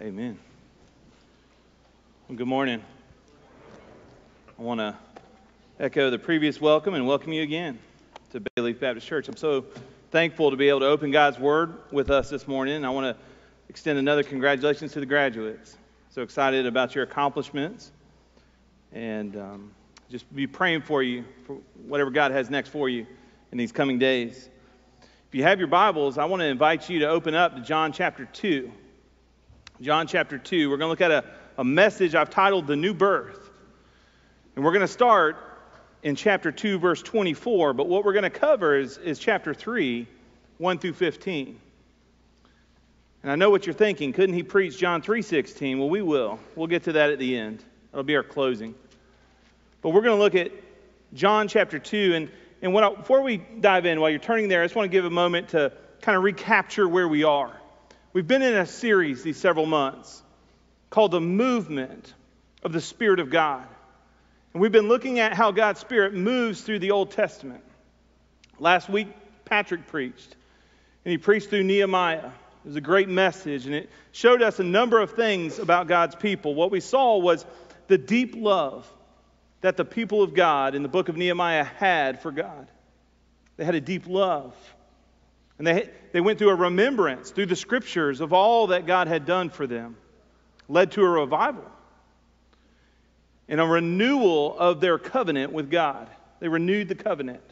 Amen. 0.00 0.36
Well, 2.26 2.36
good 2.36 2.48
morning. 2.48 2.82
I 4.58 4.62
want 4.62 4.80
to 4.80 4.96
echo 5.78 6.10
the 6.10 6.18
previous 6.18 6.60
welcome 6.60 6.94
and 6.94 7.06
welcome 7.06 7.32
you 7.32 7.42
again 7.42 7.78
to 8.32 8.40
Bayleaf 8.40 8.80
Baptist 8.80 9.06
Church. 9.06 9.28
I'm 9.28 9.36
so 9.36 9.64
thankful 10.10 10.50
to 10.50 10.56
be 10.56 10.68
able 10.68 10.80
to 10.80 10.86
open 10.86 11.12
God's 11.12 11.38
Word 11.38 11.76
with 11.92 12.10
us 12.10 12.28
this 12.28 12.48
morning. 12.48 12.84
I 12.84 12.90
want 12.90 13.16
to 13.16 13.22
extend 13.68 14.00
another 14.00 14.24
congratulations 14.24 14.92
to 14.94 15.00
the 15.00 15.06
graduates. 15.06 15.76
So 16.10 16.22
excited 16.22 16.66
about 16.66 16.96
your 16.96 17.04
accomplishments 17.04 17.92
and 18.92 19.36
um, 19.36 19.70
just 20.10 20.34
be 20.34 20.48
praying 20.48 20.82
for 20.82 21.04
you 21.04 21.24
for 21.46 21.58
whatever 21.86 22.10
God 22.10 22.32
has 22.32 22.50
next 22.50 22.70
for 22.70 22.88
you 22.88 23.06
in 23.52 23.58
these 23.58 23.70
coming 23.70 24.00
days. 24.00 24.48
If 25.28 25.34
you 25.36 25.44
have 25.44 25.60
your 25.60 25.68
Bibles, 25.68 26.18
I 26.18 26.24
want 26.24 26.40
to 26.40 26.46
invite 26.46 26.90
you 26.90 26.98
to 26.98 27.08
open 27.08 27.36
up 27.36 27.54
to 27.54 27.60
John 27.60 27.92
chapter 27.92 28.24
2. 28.24 28.72
John 29.84 30.06
chapter 30.06 30.38
2. 30.38 30.70
We're 30.70 30.78
going 30.78 30.86
to 30.86 30.90
look 30.90 31.02
at 31.02 31.10
a, 31.10 31.24
a 31.58 31.64
message 31.64 32.14
I've 32.14 32.30
titled 32.30 32.66
The 32.66 32.74
New 32.74 32.94
Birth. 32.94 33.50
And 34.56 34.64
we're 34.64 34.70
going 34.70 34.80
to 34.80 34.88
start 34.88 35.36
in 36.02 36.16
chapter 36.16 36.50
2, 36.50 36.78
verse 36.78 37.02
24, 37.02 37.74
but 37.74 37.86
what 37.86 38.02
we're 38.02 38.14
going 38.14 38.22
to 38.22 38.30
cover 38.30 38.78
is, 38.78 38.96
is 38.96 39.18
chapter 39.18 39.52
3, 39.52 40.08
1 40.56 40.78
through 40.78 40.94
15. 40.94 41.60
And 43.22 43.30
I 43.30 43.36
know 43.36 43.50
what 43.50 43.66
you're 43.66 43.74
thinking. 43.74 44.14
Couldn't 44.14 44.34
he 44.34 44.42
preach 44.42 44.78
John 44.78 45.02
3:16? 45.02 45.78
Well, 45.78 45.90
we 45.90 46.00
will. 46.00 46.38
We'll 46.56 46.66
get 46.66 46.84
to 46.84 46.92
that 46.92 47.10
at 47.10 47.18
the 47.18 47.36
end. 47.36 47.62
That'll 47.90 48.04
be 48.04 48.16
our 48.16 48.22
closing. 48.22 48.74
But 49.82 49.90
we're 49.90 50.00
going 50.00 50.16
to 50.16 50.22
look 50.22 50.34
at 50.34 50.50
John 51.12 51.46
chapter 51.46 51.78
2. 51.78 52.14
And, 52.14 52.30
and 52.62 52.78
I, 52.78 52.94
before 52.94 53.20
we 53.20 53.36
dive 53.60 53.84
in, 53.84 54.00
while 54.00 54.08
you're 54.08 54.18
turning 54.18 54.48
there, 54.48 54.62
I 54.62 54.64
just 54.64 54.76
want 54.76 54.90
to 54.90 54.92
give 54.96 55.04
a 55.04 55.10
moment 55.10 55.50
to 55.50 55.72
kind 56.00 56.16
of 56.16 56.24
recapture 56.24 56.88
where 56.88 57.06
we 57.06 57.24
are. 57.24 57.54
We've 58.14 58.28
been 58.28 58.42
in 58.42 58.54
a 58.54 58.64
series 58.64 59.24
these 59.24 59.38
several 59.38 59.66
months 59.66 60.22
called 60.88 61.10
The 61.10 61.20
Movement 61.20 62.14
of 62.62 62.72
the 62.72 62.80
Spirit 62.80 63.18
of 63.18 63.28
God. 63.28 63.66
And 64.52 64.62
we've 64.62 64.70
been 64.70 64.86
looking 64.86 65.18
at 65.18 65.32
how 65.32 65.50
God's 65.50 65.80
Spirit 65.80 66.14
moves 66.14 66.60
through 66.60 66.78
the 66.78 66.92
Old 66.92 67.10
Testament. 67.10 67.64
Last 68.60 68.88
week, 68.88 69.08
Patrick 69.44 69.88
preached, 69.88 70.36
and 71.04 71.10
he 71.10 71.18
preached 71.18 71.50
through 71.50 71.64
Nehemiah. 71.64 72.26
It 72.28 72.68
was 72.68 72.76
a 72.76 72.80
great 72.80 73.08
message, 73.08 73.66
and 73.66 73.74
it 73.74 73.90
showed 74.12 74.42
us 74.42 74.60
a 74.60 74.64
number 74.64 75.00
of 75.00 75.10
things 75.14 75.58
about 75.58 75.88
God's 75.88 76.14
people. 76.14 76.54
What 76.54 76.70
we 76.70 76.78
saw 76.78 77.18
was 77.18 77.44
the 77.88 77.98
deep 77.98 78.36
love 78.36 78.88
that 79.60 79.76
the 79.76 79.84
people 79.84 80.22
of 80.22 80.34
God 80.34 80.76
in 80.76 80.84
the 80.84 80.88
book 80.88 81.08
of 81.08 81.16
Nehemiah 81.16 81.64
had 81.64 82.22
for 82.22 82.30
God. 82.30 82.68
They 83.56 83.64
had 83.64 83.74
a 83.74 83.80
deep 83.80 84.06
love. 84.06 84.54
And 85.58 85.66
they, 85.66 85.90
they 86.12 86.20
went 86.20 86.38
through 86.38 86.50
a 86.50 86.54
remembrance 86.54 87.30
through 87.30 87.46
the 87.46 87.56
scriptures 87.56 88.20
of 88.20 88.32
all 88.32 88.68
that 88.68 88.86
God 88.86 89.06
had 89.06 89.24
done 89.24 89.50
for 89.50 89.66
them, 89.66 89.96
led 90.68 90.92
to 90.92 91.02
a 91.02 91.08
revival 91.08 91.70
and 93.48 93.60
a 93.60 93.66
renewal 93.66 94.58
of 94.58 94.80
their 94.80 94.98
covenant 94.98 95.52
with 95.52 95.70
God. 95.70 96.08
They 96.40 96.48
renewed 96.48 96.88
the 96.88 96.94
covenant. 96.94 97.42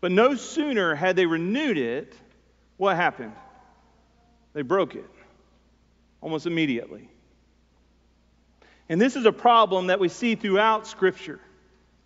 But 0.00 0.12
no 0.12 0.34
sooner 0.34 0.94
had 0.94 1.16
they 1.16 1.24
renewed 1.24 1.78
it, 1.78 2.14
what 2.76 2.96
happened? 2.96 3.32
They 4.52 4.62
broke 4.62 4.94
it 4.94 5.08
almost 6.20 6.46
immediately. 6.46 7.08
And 8.88 9.00
this 9.00 9.16
is 9.16 9.24
a 9.24 9.32
problem 9.32 9.86
that 9.86 9.98
we 9.98 10.08
see 10.08 10.34
throughout 10.34 10.86
Scripture 10.86 11.40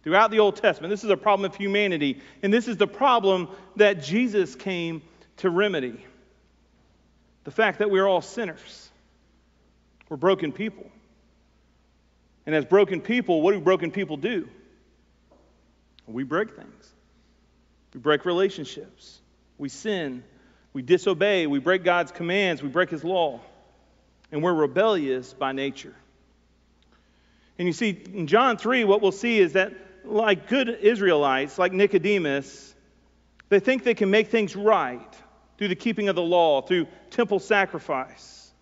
throughout 0.08 0.30
the 0.30 0.38
Old 0.38 0.56
Testament. 0.56 0.90
This 0.90 1.04
is 1.04 1.10
a 1.10 1.18
problem 1.18 1.50
of 1.50 1.54
humanity, 1.54 2.22
and 2.42 2.50
this 2.50 2.66
is 2.66 2.78
the 2.78 2.86
problem 2.86 3.48
that 3.76 4.02
Jesus 4.02 4.54
came 4.54 5.02
to 5.38 5.50
remedy 5.50 6.02
the 7.44 7.50
fact 7.50 7.80
that 7.80 7.90
we're 7.90 8.06
all 8.06 8.22
sinners. 8.22 8.90
We're 10.08 10.16
broken 10.16 10.52
people. 10.52 10.90
And 12.46 12.54
as 12.54 12.64
broken 12.64 13.02
people, 13.02 13.42
what 13.42 13.52
do 13.52 13.60
broken 13.60 13.90
people 13.90 14.16
do? 14.16 14.48
We 16.06 16.24
break 16.24 16.56
things. 16.56 16.92
We 17.92 18.00
break 18.00 18.24
relationships. 18.24 19.20
We 19.58 19.68
sin. 19.68 20.24
We 20.72 20.80
disobey. 20.80 21.46
We 21.46 21.58
break 21.58 21.84
God's 21.84 22.12
commands. 22.12 22.62
We 22.62 22.70
break 22.70 22.88
His 22.88 23.04
law. 23.04 23.40
And 24.32 24.42
we're 24.42 24.54
rebellious 24.54 25.34
by 25.34 25.52
nature. 25.52 25.94
And 27.58 27.66
you 27.66 27.74
see, 27.74 27.90
in 27.90 28.26
John 28.26 28.56
3, 28.56 28.84
what 28.84 29.02
we'll 29.02 29.12
see 29.12 29.38
is 29.38 29.52
that 29.52 29.72
like 30.04 30.48
good 30.48 30.68
Israelites, 30.68 31.58
like 31.58 31.72
Nicodemus, 31.72 32.74
they 33.48 33.60
think 33.60 33.84
they 33.84 33.94
can 33.94 34.10
make 34.10 34.28
things 34.28 34.54
right 34.54 35.14
through 35.56 35.68
the 35.68 35.76
keeping 35.76 36.08
of 36.08 36.16
the 36.16 36.22
law, 36.22 36.62
through 36.62 36.86
temple 37.10 37.38
sacrifice. 37.38 38.52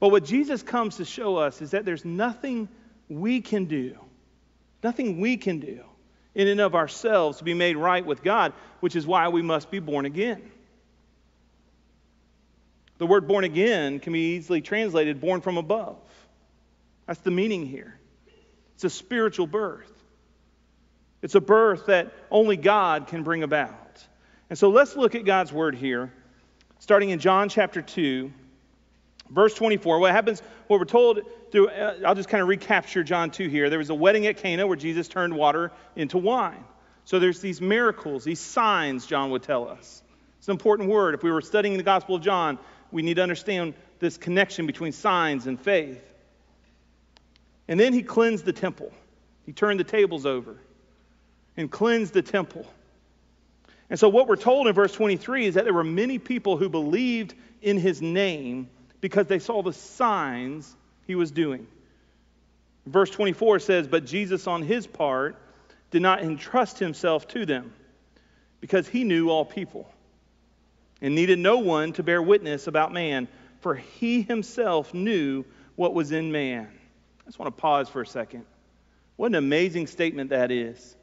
But 0.00 0.10
what 0.10 0.24
Jesus 0.24 0.62
comes 0.62 0.96
to 0.96 1.04
show 1.04 1.36
us 1.36 1.60
is 1.60 1.72
that 1.72 1.84
there's 1.84 2.04
nothing 2.04 2.68
we 3.08 3.40
can 3.40 3.66
do, 3.66 3.96
nothing 4.82 5.20
we 5.20 5.36
can 5.36 5.60
do 5.60 5.84
in 6.34 6.48
and 6.48 6.60
of 6.60 6.74
ourselves 6.74 7.38
to 7.38 7.44
be 7.44 7.54
made 7.54 7.76
right 7.76 8.04
with 8.04 8.22
God, 8.22 8.52
which 8.80 8.96
is 8.96 9.06
why 9.06 9.28
we 9.28 9.42
must 9.42 9.70
be 9.70 9.78
born 9.78 10.06
again. 10.06 10.50
The 12.98 13.06
word 13.06 13.26
born 13.26 13.44
again 13.44 13.98
can 13.98 14.12
be 14.12 14.36
easily 14.36 14.60
translated 14.60 15.20
born 15.20 15.40
from 15.40 15.56
above. 15.56 15.98
That's 17.06 17.20
the 17.20 17.30
meaning 17.30 17.66
here. 17.66 17.98
It's 18.74 18.84
a 18.84 18.90
spiritual 18.90 19.46
birth. 19.46 19.90
It's 21.22 21.34
a 21.34 21.40
birth 21.40 21.86
that 21.86 22.12
only 22.30 22.56
God 22.56 23.06
can 23.06 23.22
bring 23.22 23.42
about. 23.42 24.06
And 24.48 24.58
so 24.58 24.70
let's 24.70 24.96
look 24.96 25.14
at 25.14 25.24
God's 25.24 25.52
word 25.52 25.74
here, 25.74 26.12
starting 26.78 27.10
in 27.10 27.18
John 27.18 27.48
chapter 27.48 27.82
2, 27.82 28.32
verse 29.30 29.54
24. 29.54 30.00
What 30.00 30.12
happens, 30.12 30.42
what 30.66 30.80
we're 30.80 30.86
told 30.86 31.20
through, 31.52 31.68
uh, 31.68 31.98
I'll 32.06 32.14
just 32.14 32.28
kind 32.28 32.42
of 32.42 32.48
recapture 32.48 33.04
John 33.04 33.30
2 33.30 33.48
here. 33.48 33.68
There 33.70 33.78
was 33.78 33.90
a 33.90 33.94
wedding 33.94 34.26
at 34.26 34.38
Cana 34.38 34.66
where 34.66 34.76
Jesus 34.76 35.08
turned 35.08 35.34
water 35.34 35.72
into 35.94 36.18
wine. 36.18 36.64
So 37.04 37.18
there's 37.18 37.40
these 37.40 37.60
miracles, 37.60 38.24
these 38.24 38.40
signs, 38.40 39.06
John 39.06 39.30
would 39.30 39.42
tell 39.42 39.68
us. 39.68 40.02
It's 40.38 40.48
an 40.48 40.52
important 40.52 40.88
word. 40.88 41.14
If 41.14 41.22
we 41.22 41.30
were 41.30 41.42
studying 41.42 41.76
the 41.76 41.82
Gospel 41.82 42.16
of 42.16 42.22
John, 42.22 42.58
we 42.90 43.02
need 43.02 43.14
to 43.14 43.22
understand 43.22 43.74
this 43.98 44.16
connection 44.16 44.66
between 44.66 44.92
signs 44.92 45.46
and 45.46 45.60
faith. 45.60 46.02
And 47.68 47.78
then 47.78 47.92
he 47.92 48.02
cleansed 48.02 48.44
the 48.44 48.52
temple, 48.52 48.90
he 49.44 49.52
turned 49.52 49.78
the 49.78 49.84
tables 49.84 50.24
over 50.24 50.56
and 51.56 51.70
cleansed 51.70 52.12
the 52.12 52.22
temple. 52.22 52.66
And 53.88 53.98
so, 53.98 54.08
what 54.08 54.28
we're 54.28 54.36
told 54.36 54.68
in 54.68 54.74
verse 54.74 54.92
23 54.92 55.46
is 55.46 55.54
that 55.54 55.64
there 55.64 55.74
were 55.74 55.84
many 55.84 56.18
people 56.18 56.56
who 56.56 56.68
believed 56.68 57.34
in 57.60 57.78
his 57.78 58.00
name 58.00 58.68
because 59.00 59.26
they 59.26 59.38
saw 59.38 59.62
the 59.62 59.72
signs 59.72 60.76
he 61.06 61.14
was 61.14 61.30
doing. 61.30 61.66
Verse 62.86 63.10
24 63.10 63.58
says, 63.58 63.88
But 63.88 64.06
Jesus, 64.06 64.46
on 64.46 64.62
his 64.62 64.86
part, 64.86 65.36
did 65.90 66.02
not 66.02 66.22
entrust 66.22 66.78
himself 66.78 67.26
to 67.28 67.44
them 67.44 67.72
because 68.60 68.86
he 68.86 69.04
knew 69.04 69.28
all 69.28 69.44
people 69.44 69.92
and 71.00 71.14
needed 71.14 71.38
no 71.38 71.58
one 71.58 71.92
to 71.94 72.02
bear 72.02 72.22
witness 72.22 72.66
about 72.66 72.92
man, 72.92 73.26
for 73.60 73.74
he 73.74 74.22
himself 74.22 74.94
knew 74.94 75.44
what 75.76 75.94
was 75.94 76.12
in 76.12 76.30
man. 76.30 76.68
I 77.22 77.24
just 77.26 77.38
want 77.38 77.54
to 77.54 77.60
pause 77.60 77.88
for 77.88 78.02
a 78.02 78.06
second. 78.06 78.44
What 79.16 79.28
an 79.28 79.34
amazing 79.34 79.86
statement 79.86 80.30
that 80.30 80.50
is. 80.50 80.96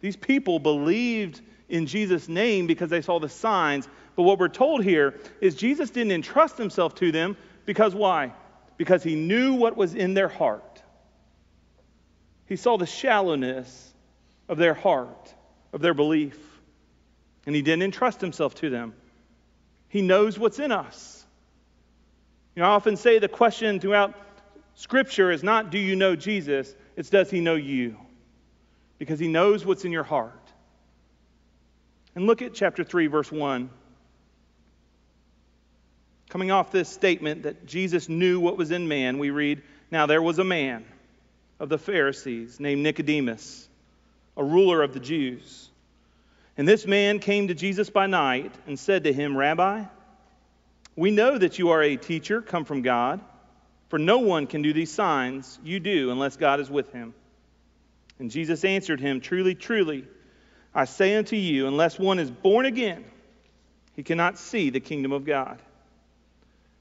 These 0.00 0.16
people 0.16 0.58
believed 0.58 1.40
in 1.68 1.86
Jesus' 1.86 2.28
name 2.28 2.66
because 2.66 2.90
they 2.90 3.02
saw 3.02 3.18
the 3.18 3.28
signs. 3.28 3.88
But 4.14 4.22
what 4.22 4.38
we're 4.38 4.48
told 4.48 4.84
here 4.84 5.18
is 5.40 5.54
Jesus 5.54 5.90
didn't 5.90 6.12
entrust 6.12 6.58
himself 6.58 6.94
to 6.96 7.12
them 7.12 7.36
because 7.64 7.94
why? 7.94 8.32
Because 8.76 9.02
he 9.02 9.14
knew 9.14 9.54
what 9.54 9.76
was 9.76 9.94
in 9.94 10.14
their 10.14 10.28
heart. 10.28 10.82
He 12.46 12.56
saw 12.56 12.76
the 12.76 12.86
shallowness 12.86 13.94
of 14.48 14.58
their 14.58 14.74
heart, 14.74 15.34
of 15.72 15.80
their 15.80 15.94
belief, 15.94 16.38
and 17.44 17.54
he 17.54 17.62
didn't 17.62 17.82
entrust 17.82 18.20
himself 18.20 18.54
to 18.56 18.70
them. 18.70 18.94
He 19.88 20.02
knows 20.02 20.38
what's 20.38 20.58
in 20.58 20.72
us. 20.72 21.24
You 22.54 22.62
know, 22.62 22.68
I 22.68 22.72
often 22.72 22.96
say 22.96 23.18
the 23.18 23.28
question 23.28 23.80
throughout 23.80 24.14
Scripture 24.74 25.30
is 25.30 25.42
not, 25.42 25.70
do 25.70 25.78
you 25.78 25.96
know 25.96 26.16
Jesus? 26.16 26.74
It's, 26.96 27.10
does 27.10 27.30
he 27.30 27.40
know 27.40 27.54
you? 27.54 27.96
Because 28.98 29.18
he 29.18 29.28
knows 29.28 29.64
what's 29.64 29.84
in 29.84 29.92
your 29.92 30.04
heart. 30.04 30.32
And 32.14 32.26
look 32.26 32.42
at 32.42 32.54
chapter 32.54 32.82
3, 32.82 33.08
verse 33.08 33.30
1. 33.30 33.68
Coming 36.28 36.50
off 36.50 36.72
this 36.72 36.88
statement 36.88 37.44
that 37.44 37.66
Jesus 37.66 38.08
knew 38.08 38.40
what 38.40 38.56
was 38.56 38.70
in 38.70 38.88
man, 38.88 39.18
we 39.18 39.30
read, 39.30 39.62
Now 39.90 40.06
there 40.06 40.22
was 40.22 40.38
a 40.38 40.44
man 40.44 40.84
of 41.60 41.68
the 41.68 41.78
Pharisees 41.78 42.58
named 42.58 42.82
Nicodemus, 42.82 43.68
a 44.36 44.42
ruler 44.42 44.82
of 44.82 44.92
the 44.92 45.00
Jews. 45.00 45.70
And 46.56 46.66
this 46.66 46.86
man 46.86 47.18
came 47.18 47.48
to 47.48 47.54
Jesus 47.54 47.90
by 47.90 48.06
night 48.06 48.54
and 48.66 48.78
said 48.78 49.04
to 49.04 49.12
him, 49.12 49.36
Rabbi, 49.36 49.84
we 50.96 51.10
know 51.10 51.36
that 51.36 51.58
you 51.58 51.70
are 51.70 51.82
a 51.82 51.96
teacher 51.96 52.40
come 52.40 52.64
from 52.64 52.82
God, 52.82 53.20
for 53.88 53.98
no 53.98 54.18
one 54.18 54.46
can 54.46 54.62
do 54.62 54.72
these 54.72 54.92
signs 54.92 55.58
you 55.62 55.78
do 55.80 56.10
unless 56.10 56.36
God 56.36 56.60
is 56.60 56.70
with 56.70 56.90
him. 56.92 57.14
And 58.18 58.30
Jesus 58.30 58.64
answered 58.64 59.00
him, 59.00 59.20
Truly, 59.20 59.54
truly, 59.54 60.06
I 60.74 60.84
say 60.84 61.16
unto 61.16 61.36
you, 61.36 61.66
unless 61.66 61.98
one 61.98 62.18
is 62.18 62.30
born 62.30 62.66
again, 62.66 63.04
he 63.94 64.02
cannot 64.02 64.38
see 64.38 64.70
the 64.70 64.80
kingdom 64.80 65.12
of 65.12 65.24
God. 65.24 65.60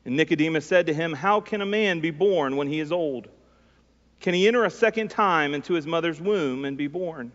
And 0.05 0.15
Nicodemus 0.15 0.65
said 0.65 0.87
to 0.87 0.93
him, 0.93 1.13
How 1.13 1.41
can 1.41 1.61
a 1.61 1.65
man 1.65 1.99
be 1.99 2.11
born 2.11 2.57
when 2.57 2.67
he 2.67 2.79
is 2.79 2.91
old? 2.91 3.27
Can 4.21 4.33
he 4.33 4.47
enter 4.47 4.63
a 4.63 4.69
second 4.69 5.09
time 5.09 5.53
into 5.53 5.73
his 5.73 5.85
mother's 5.85 6.21
womb 6.21 6.65
and 6.65 6.77
be 6.77 6.87
born? 6.87 7.31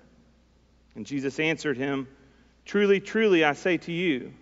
And 0.94 1.06
Jesus 1.06 1.38
answered 1.38 1.76
him, 1.76 2.08
Truly, 2.64 3.00
truly, 3.00 3.44
I 3.44 3.55
say 3.55 3.79
to 3.79 3.93
you, 3.93 4.32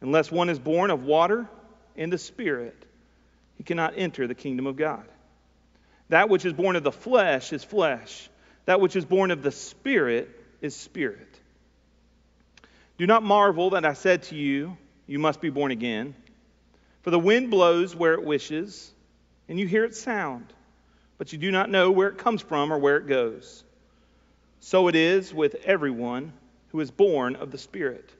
unless 0.00 0.30
one 0.30 0.48
is 0.48 0.58
born 0.58 0.90
of 0.90 1.04
water 1.04 1.48
and 1.96 2.12
the 2.12 2.18
Spirit, 2.18 2.76
he 3.56 3.64
cannot 3.64 3.94
enter 3.96 4.26
the 4.26 4.34
kingdom 4.34 4.66
of 4.66 4.76
God. 4.76 5.06
That 6.08 6.28
which 6.28 6.44
is 6.44 6.52
born 6.52 6.76
of 6.76 6.84
the 6.84 6.92
flesh 6.92 7.52
is 7.52 7.64
flesh, 7.64 8.28
that 8.66 8.80
which 8.80 8.94
is 8.96 9.04
born 9.04 9.30
of 9.30 9.42
the 9.42 9.50
Spirit 9.50 10.28
is 10.60 10.76
spirit. 10.76 11.40
Do 12.98 13.06
not 13.06 13.22
marvel 13.22 13.70
that 13.70 13.84
I 13.84 13.94
said 13.94 14.24
to 14.24 14.34
you, 14.34 14.76
You 15.06 15.18
must 15.18 15.40
be 15.40 15.50
born 15.50 15.70
again. 15.70 16.14
For 17.02 17.10
the 17.10 17.18
wind 17.18 17.50
blows 17.50 17.94
where 17.94 18.14
it 18.14 18.24
wishes, 18.24 18.92
and 19.48 19.60
you 19.60 19.66
hear 19.66 19.84
its 19.84 20.00
sound, 20.00 20.52
but 21.18 21.32
you 21.32 21.38
do 21.38 21.52
not 21.52 21.70
know 21.70 21.92
where 21.92 22.08
it 22.08 22.18
comes 22.18 22.42
from 22.42 22.72
or 22.72 22.78
where 22.78 22.96
it 22.96 23.06
goes. 23.06 23.64
So 24.60 24.88
it 24.88 24.96
is 24.96 25.32
with 25.32 25.54
everyone 25.64 26.32
who 26.72 26.80
is 26.80 26.90
born 26.90 27.36
of 27.36 27.52
the 27.52 27.58
Spirit. 27.58 28.10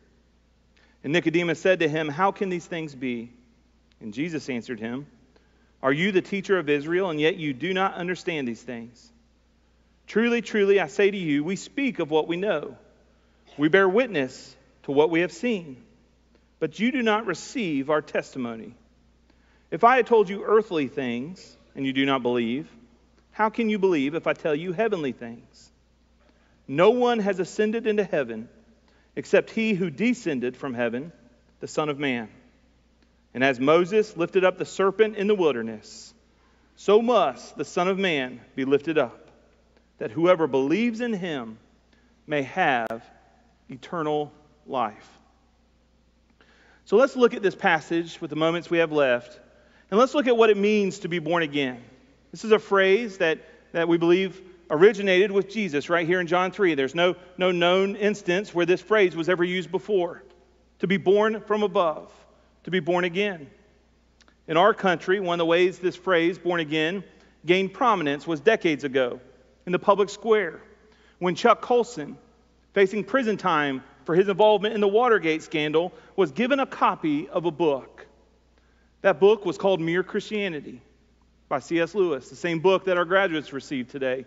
And 1.02 1.12
Nicodemus 1.12 1.60
said 1.60 1.81
to 1.81 1.88
him, 1.88 2.08
How 2.08 2.31
can 2.31 2.48
these 2.48 2.66
things 2.66 2.94
be? 2.94 3.31
And 4.00 4.14
Jesus 4.14 4.48
answered 4.48 4.78
him, 4.78 5.06
Are 5.82 5.93
you 5.93 6.12
the 6.12 6.22
teacher 6.22 6.58
of 6.58 6.69
Israel, 6.69 7.10
and 7.10 7.20
yet 7.20 7.37
you 7.37 7.52
do 7.52 7.75
not 7.75 7.94
understand 7.94 8.46
these 8.46 8.62
things? 8.62 9.10
Truly, 10.06 10.43
truly, 10.43 10.81
I 10.81 10.87
say 10.87 11.11
to 11.11 11.17
you, 11.17 11.43
we 11.44 11.56
speak 11.56 11.99
of 11.99 12.11
what 12.11 12.29
we 12.29 12.37
know. 12.37 12.76
We 13.58 13.69
bear 13.69 13.88
witness 13.88 14.55
to 14.85 14.93
what 14.93 15.11
we 15.11 15.20
have 15.20 15.32
seen 15.32 15.82
but 16.58 16.79
you 16.79 16.91
do 16.91 17.03
not 17.03 17.26
receive 17.26 17.91
our 17.91 18.03
testimony. 18.03 18.75
If 19.70 19.85
I 19.85 19.97
had 19.97 20.06
told 20.06 20.29
you 20.29 20.44
earthly 20.44 20.88
things 20.88 21.56
and 21.75 21.85
you 21.85 21.93
do 21.93 22.06
not 22.06 22.23
believe, 22.23 22.69
how 23.32 23.50
can 23.50 23.69
you 23.69 23.79
believe 23.79 24.14
if 24.14 24.26
I 24.26 24.32
tell 24.32 24.55
you 24.55 24.73
heavenly 24.73 25.12
things? 25.12 25.70
No 26.67 26.91
one 26.91 27.19
has 27.19 27.38
ascended 27.38 27.87
into 27.87 28.05
heaven 28.05 28.49
except 29.14 29.50
he 29.50 29.75
who 29.75 29.91
descended 29.91 30.56
from 30.56 30.75
heaven, 30.75 31.12
the 31.61 31.69
Son 31.69 31.88
of 31.88 31.99
Man. 31.99 32.29
And 33.35 33.44
as 33.44 33.61
Moses 33.61 34.17
lifted 34.17 34.44
up 34.44 34.58
the 34.58 34.64
serpent 34.64 35.17
in 35.17 35.26
the 35.26 35.35
wilderness, 35.35 36.14
so 36.76 37.03
must 37.03 37.56
the 37.56 37.64
Son 37.64 37.88
of 37.88 37.99
Man 37.99 38.41
be 38.55 38.64
lifted 38.64 38.99
up, 38.99 39.25
that 39.98 40.10
whoever 40.10 40.46
believes 40.46 41.00
in 41.00 41.12
him 41.12 41.58
may 42.26 42.43
have 42.43 43.04
eternal 43.69 44.32
life. 44.66 45.08
So 46.84 46.96
let's 46.96 47.16
look 47.16 47.34
at 47.34 47.43
this 47.43 47.54
passage 47.54 48.20
with 48.20 48.31
the 48.31 48.37
moments 48.37 48.70
we 48.70 48.78
have 48.78 48.93
left, 48.93 49.40
and 49.90 49.98
let's 49.98 50.14
look 50.14 50.26
at 50.26 50.37
what 50.37 50.50
it 50.50 50.56
means 50.56 51.00
to 51.00 51.08
be 51.08 51.19
born 51.19 51.43
again. 51.43 51.82
This 52.31 52.44
is 52.44 52.52
a 52.52 52.58
phrase 52.58 53.19
that, 53.19 53.38
that 53.72 53.88
we 53.88 53.96
believe 53.96 54.40
originated 54.70 55.31
with 55.31 55.48
Jesus 55.48 55.88
right 55.88 56.06
here 56.06 56.20
in 56.20 56.26
John 56.26 56.50
3. 56.50 56.75
There's 56.75 56.94
no, 56.94 57.16
no 57.38 57.50
known 57.50 57.96
instance 57.96 58.54
where 58.54 58.66
this 58.66 58.81
phrase 58.81 59.16
was 59.16 59.28
ever 59.28 59.44
used 59.44 59.70
before. 59.70 60.22
To 60.81 60.87
be 60.87 60.96
born 60.96 61.40
from 61.40 61.62
above, 61.62 62.12
to 62.64 62.70
be 62.70 62.81
born 62.81 63.04
again. 63.04 63.48
In 64.46 64.56
our 64.56 64.75
country, 64.75 65.19
one 65.20 65.34
of 65.34 65.38
the 65.38 65.46
ways 65.46 65.78
this 65.78 65.96
phrase, 65.96 66.38
born 66.38 66.60
again, 66.60 67.02
gained 67.46 67.72
prominence 67.72 68.26
was 68.26 68.40
decades 68.40 68.84
ago 68.84 69.20
in 69.67 69.73
the 69.73 69.79
public 69.79 70.09
square 70.09 70.61
when 71.19 71.35
Chuck 71.35 71.61
Colson, 71.61 72.17
facing 72.73 73.05
prison 73.05 73.37
time 73.37 73.83
for 74.05 74.15
his 74.15 74.29
involvement 74.29 74.75
in 74.75 74.81
the 74.81 74.89
Watergate 74.89 75.43
scandal, 75.43 75.93
was 76.15 76.31
given 76.31 76.61
a 76.61 76.67
copy 76.67 77.29
of 77.29 77.45
a 77.45 77.51
book. 77.51 78.07
That 79.03 79.19
book 79.21 79.45
was 79.45 79.59
called 79.59 79.81
Mere 79.81 80.03
Christianity 80.03 80.81
by 81.49 81.59
C.S. 81.59 81.95
Lewis, 81.95 82.29
the 82.29 82.37
same 82.37 82.61
book 82.61 82.85
that 82.85 82.97
our 82.97 83.05
graduates 83.05 83.53
received 83.53 83.91
today. 83.91 84.25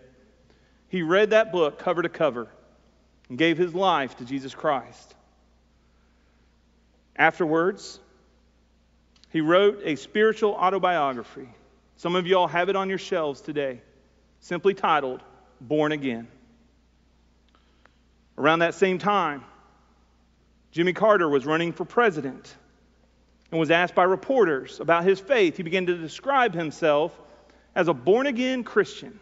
He 0.88 1.02
read 1.02 1.30
that 1.30 1.52
book 1.52 1.78
cover 1.78 2.02
to 2.02 2.08
cover 2.08 2.48
and 3.28 3.38
gave 3.38 3.56
his 3.56 3.74
life 3.74 4.16
to 4.18 4.24
Jesus 4.24 4.54
Christ. 4.54 5.14
Afterwards, 7.16 8.00
he 9.30 9.40
wrote 9.40 9.80
a 9.84 9.96
spiritual 9.96 10.54
autobiography. 10.54 11.48
Some 11.96 12.16
of 12.16 12.26
you 12.26 12.36
all 12.36 12.48
have 12.48 12.68
it 12.68 12.76
on 12.76 12.88
your 12.88 12.98
shelves 12.98 13.40
today, 13.40 13.80
simply 14.40 14.74
titled 14.74 15.22
Born 15.60 15.92
Again. 15.92 16.28
Around 18.38 18.60
that 18.60 18.74
same 18.74 18.98
time, 18.98 19.44
Jimmy 20.70 20.92
Carter 20.92 21.28
was 21.28 21.44
running 21.44 21.72
for 21.72 21.84
president 21.84 22.54
and 23.50 23.60
was 23.60 23.70
asked 23.70 23.94
by 23.94 24.04
reporters 24.04 24.80
about 24.80 25.04
his 25.04 25.20
faith. 25.20 25.56
He 25.56 25.62
began 25.62 25.86
to 25.86 25.96
describe 25.96 26.54
himself 26.54 27.18
as 27.74 27.88
a 27.88 27.94
born 27.94 28.26
again 28.26 28.64
Christian. 28.64 29.18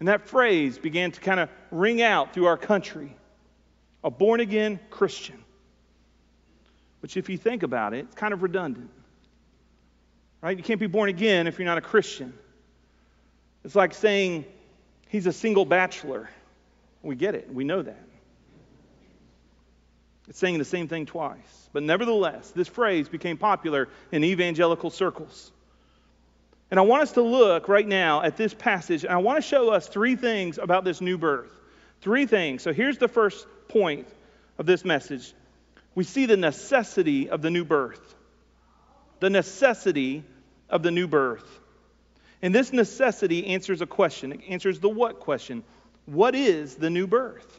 And 0.00 0.08
that 0.08 0.28
phrase 0.28 0.76
began 0.76 1.12
to 1.12 1.20
kind 1.20 1.40
of 1.40 1.48
ring 1.70 2.02
out 2.02 2.34
through 2.34 2.46
our 2.46 2.56
country 2.56 3.16
a 4.02 4.10
born 4.10 4.40
again 4.40 4.78
Christian. 4.90 5.42
Which, 7.00 7.16
if 7.16 7.28
you 7.28 7.38
think 7.38 7.62
about 7.62 7.94
it, 7.94 8.06
it's 8.06 8.14
kind 8.14 8.34
of 8.34 8.42
redundant. 8.42 8.90
Right? 10.42 10.56
You 10.56 10.62
can't 10.62 10.80
be 10.80 10.86
born 10.86 11.08
again 11.08 11.46
if 11.46 11.58
you're 11.58 11.66
not 11.66 11.78
a 11.78 11.82
Christian. 11.82 12.34
It's 13.64 13.74
like 13.74 13.94
saying 13.94 14.44
he's 15.14 15.28
a 15.28 15.32
single 15.32 15.64
bachelor. 15.64 16.28
We 17.00 17.14
get 17.14 17.36
it, 17.36 17.48
we 17.54 17.62
know 17.62 17.80
that. 17.80 18.04
It's 20.26 20.40
saying 20.40 20.58
the 20.58 20.64
same 20.64 20.88
thing 20.88 21.06
twice. 21.06 21.68
But 21.72 21.84
nevertheless, 21.84 22.50
this 22.50 22.66
phrase 22.66 23.08
became 23.08 23.36
popular 23.36 23.88
in 24.10 24.24
evangelical 24.24 24.90
circles. 24.90 25.52
And 26.68 26.80
I 26.80 26.82
want 26.82 27.04
us 27.04 27.12
to 27.12 27.22
look 27.22 27.68
right 27.68 27.86
now 27.86 28.22
at 28.22 28.36
this 28.36 28.54
passage, 28.54 29.04
and 29.04 29.12
I 29.12 29.18
want 29.18 29.36
to 29.36 29.42
show 29.42 29.70
us 29.70 29.86
three 29.86 30.16
things 30.16 30.58
about 30.58 30.82
this 30.82 31.00
new 31.00 31.16
birth. 31.16 31.52
Three 32.00 32.26
things. 32.26 32.62
So 32.62 32.72
here's 32.72 32.98
the 32.98 33.06
first 33.06 33.46
point 33.68 34.08
of 34.58 34.66
this 34.66 34.84
message 34.84 35.32
we 35.94 36.02
see 36.02 36.26
the 36.26 36.36
necessity 36.36 37.30
of 37.30 37.40
the 37.40 37.50
new 37.50 37.64
birth. 37.64 38.16
The 39.20 39.30
necessity 39.30 40.24
of 40.68 40.82
the 40.82 40.90
new 40.90 41.06
birth. 41.06 41.60
And 42.44 42.54
this 42.54 42.74
necessity 42.74 43.46
answers 43.46 43.80
a 43.80 43.86
question. 43.86 44.30
It 44.32 44.40
answers 44.50 44.78
the 44.78 44.90
what 44.90 45.18
question. 45.18 45.64
What 46.04 46.34
is 46.34 46.74
the 46.74 46.90
new 46.90 47.06
birth? 47.06 47.58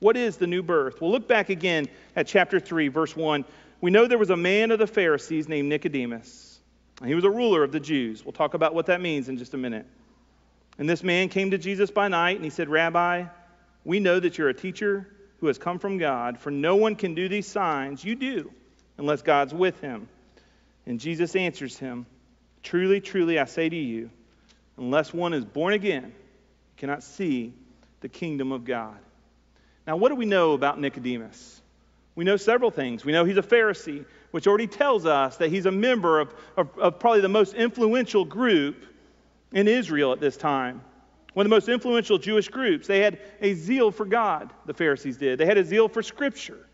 What 0.00 0.16
is 0.16 0.38
the 0.38 0.48
new 0.48 0.60
birth? 0.60 1.00
Well, 1.00 1.12
look 1.12 1.28
back 1.28 1.50
again 1.50 1.86
at 2.16 2.26
chapter 2.26 2.58
3, 2.58 2.88
verse 2.88 3.14
1. 3.14 3.44
We 3.80 3.92
know 3.92 4.08
there 4.08 4.18
was 4.18 4.30
a 4.30 4.36
man 4.36 4.72
of 4.72 4.80
the 4.80 4.88
Pharisees 4.88 5.48
named 5.48 5.68
Nicodemus. 5.68 6.58
and 6.98 7.08
He 7.08 7.14
was 7.14 7.22
a 7.22 7.30
ruler 7.30 7.62
of 7.62 7.70
the 7.70 7.78
Jews. 7.78 8.24
We'll 8.24 8.32
talk 8.32 8.54
about 8.54 8.74
what 8.74 8.86
that 8.86 9.00
means 9.00 9.28
in 9.28 9.38
just 9.38 9.54
a 9.54 9.56
minute. 9.56 9.86
And 10.78 10.90
this 10.90 11.04
man 11.04 11.28
came 11.28 11.52
to 11.52 11.58
Jesus 11.58 11.92
by 11.92 12.08
night 12.08 12.34
and 12.34 12.42
he 12.42 12.50
said, 12.50 12.68
Rabbi, 12.68 13.26
we 13.84 14.00
know 14.00 14.18
that 14.18 14.36
you're 14.36 14.48
a 14.48 14.54
teacher 14.54 15.06
who 15.38 15.46
has 15.46 15.58
come 15.58 15.78
from 15.78 15.98
God, 15.98 16.40
for 16.40 16.50
no 16.50 16.74
one 16.74 16.96
can 16.96 17.14
do 17.14 17.28
these 17.28 17.46
signs 17.46 18.04
you 18.04 18.16
do 18.16 18.50
unless 18.98 19.22
God's 19.22 19.54
with 19.54 19.80
him. 19.80 20.08
And 20.86 20.98
Jesus 20.98 21.36
answers 21.36 21.78
him, 21.78 22.06
Truly, 22.64 23.00
truly, 23.00 23.38
I 23.38 23.44
say 23.44 23.68
to 23.68 23.76
you, 23.76 24.10
unless 24.78 25.12
one 25.12 25.32
is 25.32 25.44
born 25.44 25.74
again, 25.74 26.12
cannot 26.76 27.02
see 27.02 27.52
the 28.00 28.08
kingdom 28.08 28.52
of 28.52 28.64
God. 28.64 28.98
Now, 29.86 29.96
what 29.96 30.08
do 30.08 30.14
we 30.14 30.26
know 30.26 30.52
about 30.52 30.80
Nicodemus? 30.80 31.60
We 32.14 32.24
know 32.24 32.36
several 32.36 32.70
things. 32.70 33.04
We 33.04 33.12
know 33.12 33.24
he's 33.24 33.36
a 33.36 33.42
Pharisee, 33.42 34.04
which 34.30 34.46
already 34.46 34.66
tells 34.66 35.04
us 35.04 35.36
that 35.38 35.50
he's 35.50 35.66
a 35.66 35.70
member 35.70 36.20
of, 36.20 36.34
of, 36.56 36.78
of, 36.78 36.98
probably 36.98 37.20
the 37.20 37.28
most 37.28 37.54
influential 37.54 38.24
group 38.24 38.84
in 39.52 39.68
Israel 39.68 40.12
at 40.12 40.20
this 40.20 40.36
time. 40.36 40.80
One 41.34 41.44
of 41.44 41.50
the 41.50 41.56
most 41.56 41.68
influential 41.68 42.18
Jewish 42.18 42.48
groups. 42.48 42.86
They 42.86 43.00
had 43.00 43.18
a 43.40 43.54
zeal 43.54 43.90
for 43.90 44.04
God, 44.04 44.52
the 44.66 44.74
Pharisees 44.74 45.16
did. 45.16 45.38
They 45.38 45.46
had 45.46 45.58
a 45.58 45.64
zeal 45.64 45.88
for 45.88 46.02
Scripture. 46.02 46.66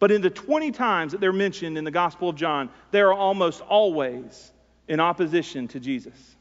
But 0.00 0.10
in 0.10 0.22
the 0.22 0.30
20 0.30 0.72
times 0.72 1.12
that 1.12 1.20
they're 1.20 1.32
mentioned 1.32 1.78
in 1.78 1.84
the 1.84 1.90
Gospel 1.90 2.30
of 2.30 2.36
John, 2.36 2.70
they 2.90 3.00
are 3.00 3.12
almost 3.12 3.60
always 3.60 4.50
in 4.88 4.98
opposition 4.98 5.68
to 5.68 5.78
Jesus. 5.78 6.36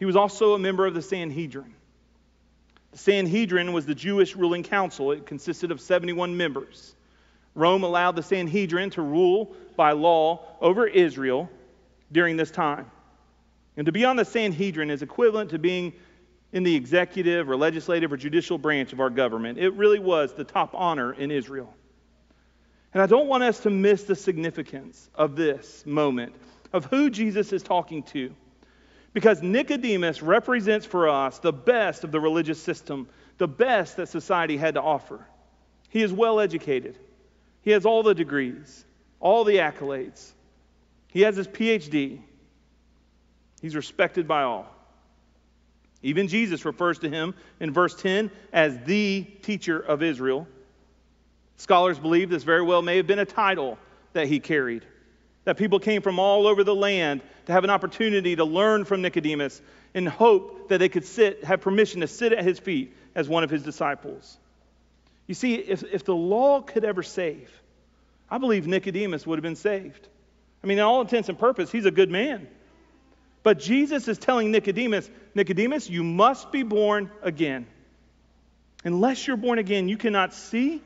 He 0.00 0.06
was 0.06 0.16
also 0.16 0.54
a 0.54 0.58
member 0.58 0.86
of 0.86 0.94
the 0.94 1.02
Sanhedrin. 1.02 1.74
The 2.92 2.98
Sanhedrin 2.98 3.72
was 3.72 3.86
the 3.86 3.94
Jewish 3.94 4.34
ruling 4.34 4.64
council, 4.64 5.12
it 5.12 5.26
consisted 5.26 5.70
of 5.70 5.80
71 5.80 6.36
members. 6.36 6.96
Rome 7.54 7.84
allowed 7.84 8.16
the 8.16 8.22
Sanhedrin 8.22 8.90
to 8.90 9.02
rule 9.02 9.54
by 9.76 9.92
law 9.92 10.40
over 10.60 10.86
Israel 10.86 11.50
during 12.10 12.38
this 12.38 12.50
time. 12.50 12.90
And 13.76 13.86
to 13.86 13.92
be 13.92 14.06
on 14.06 14.16
the 14.16 14.24
Sanhedrin 14.24 14.90
is 14.90 15.02
equivalent 15.02 15.50
to 15.50 15.58
being 15.58 15.92
in 16.52 16.62
the 16.62 16.74
executive 16.74 17.50
or 17.50 17.56
legislative 17.56 18.10
or 18.10 18.16
judicial 18.16 18.56
branch 18.56 18.94
of 18.94 19.00
our 19.00 19.10
government. 19.10 19.58
It 19.58 19.74
really 19.74 19.98
was 19.98 20.32
the 20.32 20.44
top 20.44 20.70
honor 20.74 21.12
in 21.12 21.30
Israel. 21.30 21.72
And 22.94 23.02
I 23.02 23.06
don't 23.06 23.28
want 23.28 23.42
us 23.42 23.60
to 23.60 23.70
miss 23.70 24.04
the 24.04 24.16
significance 24.16 25.10
of 25.14 25.36
this 25.36 25.84
moment, 25.84 26.34
of 26.72 26.86
who 26.86 27.10
Jesus 27.10 27.52
is 27.52 27.62
talking 27.62 28.02
to. 28.04 28.34
Because 29.12 29.42
Nicodemus 29.42 30.22
represents 30.22 30.86
for 30.86 31.08
us 31.08 31.38
the 31.38 31.52
best 31.52 32.04
of 32.04 32.12
the 32.12 32.20
religious 32.20 32.62
system, 32.62 33.08
the 33.38 33.48
best 33.48 33.96
that 33.96 34.08
society 34.08 34.56
had 34.56 34.74
to 34.74 34.82
offer. 34.82 35.26
He 35.88 36.02
is 36.02 36.12
well 36.12 36.38
educated, 36.38 36.98
he 37.62 37.72
has 37.72 37.84
all 37.84 38.02
the 38.02 38.14
degrees, 38.14 38.84
all 39.18 39.44
the 39.44 39.56
accolades. 39.56 40.32
He 41.08 41.22
has 41.22 41.36
his 41.36 41.48
PhD. 41.48 42.20
He's 43.60 43.74
respected 43.74 44.28
by 44.28 44.42
all. 44.42 44.66
Even 46.02 46.28
Jesus 46.28 46.64
refers 46.64 46.98
to 47.00 47.10
him 47.10 47.34
in 47.58 47.72
verse 47.72 47.94
10 47.94 48.30
as 48.52 48.78
the 48.84 49.24
teacher 49.42 49.78
of 49.78 50.02
Israel. 50.02 50.46
Scholars 51.56 51.98
believe 51.98 52.30
this 52.30 52.42
very 52.42 52.62
well 52.62 52.80
may 52.80 52.96
have 52.96 53.06
been 53.06 53.18
a 53.18 53.26
title 53.26 53.76
that 54.14 54.28
he 54.28 54.40
carried, 54.40 54.86
that 55.50 55.56
people 55.56 55.80
came 55.80 56.00
from 56.00 56.20
all 56.20 56.46
over 56.46 56.62
the 56.62 56.76
land 56.76 57.22
to 57.46 57.52
have 57.52 57.64
an 57.64 57.70
opportunity 57.70 58.36
to 58.36 58.44
learn 58.44 58.84
from 58.84 59.02
Nicodemus 59.02 59.60
in 59.94 60.06
hope 60.06 60.68
that 60.68 60.78
they 60.78 60.88
could 60.88 61.04
sit, 61.04 61.42
have 61.42 61.60
permission 61.60 62.02
to 62.02 62.06
sit 62.06 62.32
at 62.32 62.44
his 62.44 62.60
feet 62.60 62.94
as 63.16 63.28
one 63.28 63.42
of 63.42 63.50
his 63.50 63.64
disciples. 63.64 64.38
You 65.26 65.34
see, 65.34 65.56
if, 65.56 65.82
if 65.82 66.04
the 66.04 66.14
law 66.14 66.60
could 66.60 66.84
ever 66.84 67.02
save, 67.02 67.50
I 68.30 68.38
believe 68.38 68.68
Nicodemus 68.68 69.26
would 69.26 69.40
have 69.40 69.42
been 69.42 69.56
saved. 69.56 70.06
I 70.62 70.68
mean, 70.68 70.78
in 70.78 70.84
all 70.84 71.00
intents 71.00 71.28
and 71.28 71.36
purposes, 71.36 71.72
he's 71.72 71.84
a 71.84 71.90
good 71.90 72.12
man. 72.12 72.46
But 73.42 73.58
Jesus 73.58 74.06
is 74.06 74.18
telling 74.18 74.52
Nicodemus, 74.52 75.10
Nicodemus, 75.34 75.90
you 75.90 76.04
must 76.04 76.52
be 76.52 76.62
born 76.62 77.10
again. 77.22 77.66
Unless 78.84 79.26
you're 79.26 79.36
born 79.36 79.58
again, 79.58 79.88
you 79.88 79.96
cannot 79.96 80.32
see. 80.32 80.74
And 80.74 80.80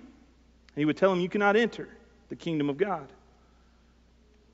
he 0.75 0.87
would 0.87 0.97
tell 0.97 1.13
him, 1.13 1.21
you 1.21 1.29
cannot 1.29 1.55
enter 1.55 1.87
the 2.31 2.37
kingdom 2.37 2.71
of 2.71 2.79
God. 2.79 3.07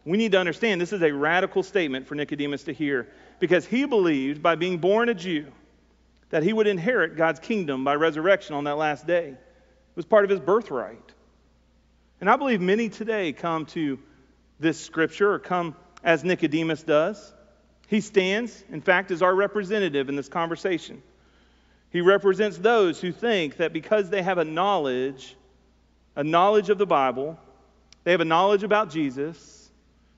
We 0.05 0.17
need 0.17 0.33
to 0.33 0.39
understand 0.39 0.81
this 0.81 0.93
is 0.93 1.03
a 1.03 1.13
radical 1.13 1.63
statement 1.63 2.07
for 2.07 2.15
Nicodemus 2.15 2.65
to 2.65 2.73
hear 2.73 3.09
because 3.39 3.67
he 3.67 3.85
believed 3.85 4.43
by 4.43 4.55
being 4.55 4.79
born 4.79 5.09
a 5.09 5.15
Jew 5.15 5.47
that 6.31 6.43
he 6.43 6.53
would 6.53 6.67
inherit 6.67 7.17
God's 7.17 7.41
kingdom 7.41 7.85
by 7.85 7.97
resurrection 7.97 8.55
on 8.55 8.65
that 8.65 8.77
last 8.77 9.07
day. 9.07 9.29
It 9.29 9.97
was 9.97 10.07
part 10.07 10.25
of 10.25 10.31
his 10.31 10.41
birthright. 10.41 11.13
And 12.21 12.31
I 12.31 12.37
believe 12.37 12.61
many 12.61 12.89
today 12.89 13.33
come 13.33 13.67
to 13.67 13.99
this 14.59 14.81
scripture 14.81 15.33
or 15.33 15.39
come 15.39 15.75
as 16.05 16.25
Nicodemus 16.25 16.83
does. 16.83 17.33
He 17.89 18.01
stands, 18.01 18.65
in 18.71 18.81
fact, 18.81 19.11
as 19.11 19.21
our 19.23 19.35
representative 19.35 20.09
in 20.09 20.17
this 20.17 20.29
conversation. 20.29 21.03
He 21.91 22.01
represents 22.01 22.57
those 22.57 23.01
who 23.01 23.11
think 23.11 23.57
that 23.57 23.73
because 23.73 24.11
they 24.11 24.23
have 24.23 24.39
a 24.39 24.45
knowledge, 24.45 25.37
a 26.15 26.23
knowledge 26.23 26.71
of 26.71 26.79
the 26.79 26.87
Bible, 26.87 27.39
they 28.05 28.13
have 28.13 28.21
a 28.21 28.25
knowledge 28.25 28.63
about 28.63 28.91
Jesus, 28.91 29.60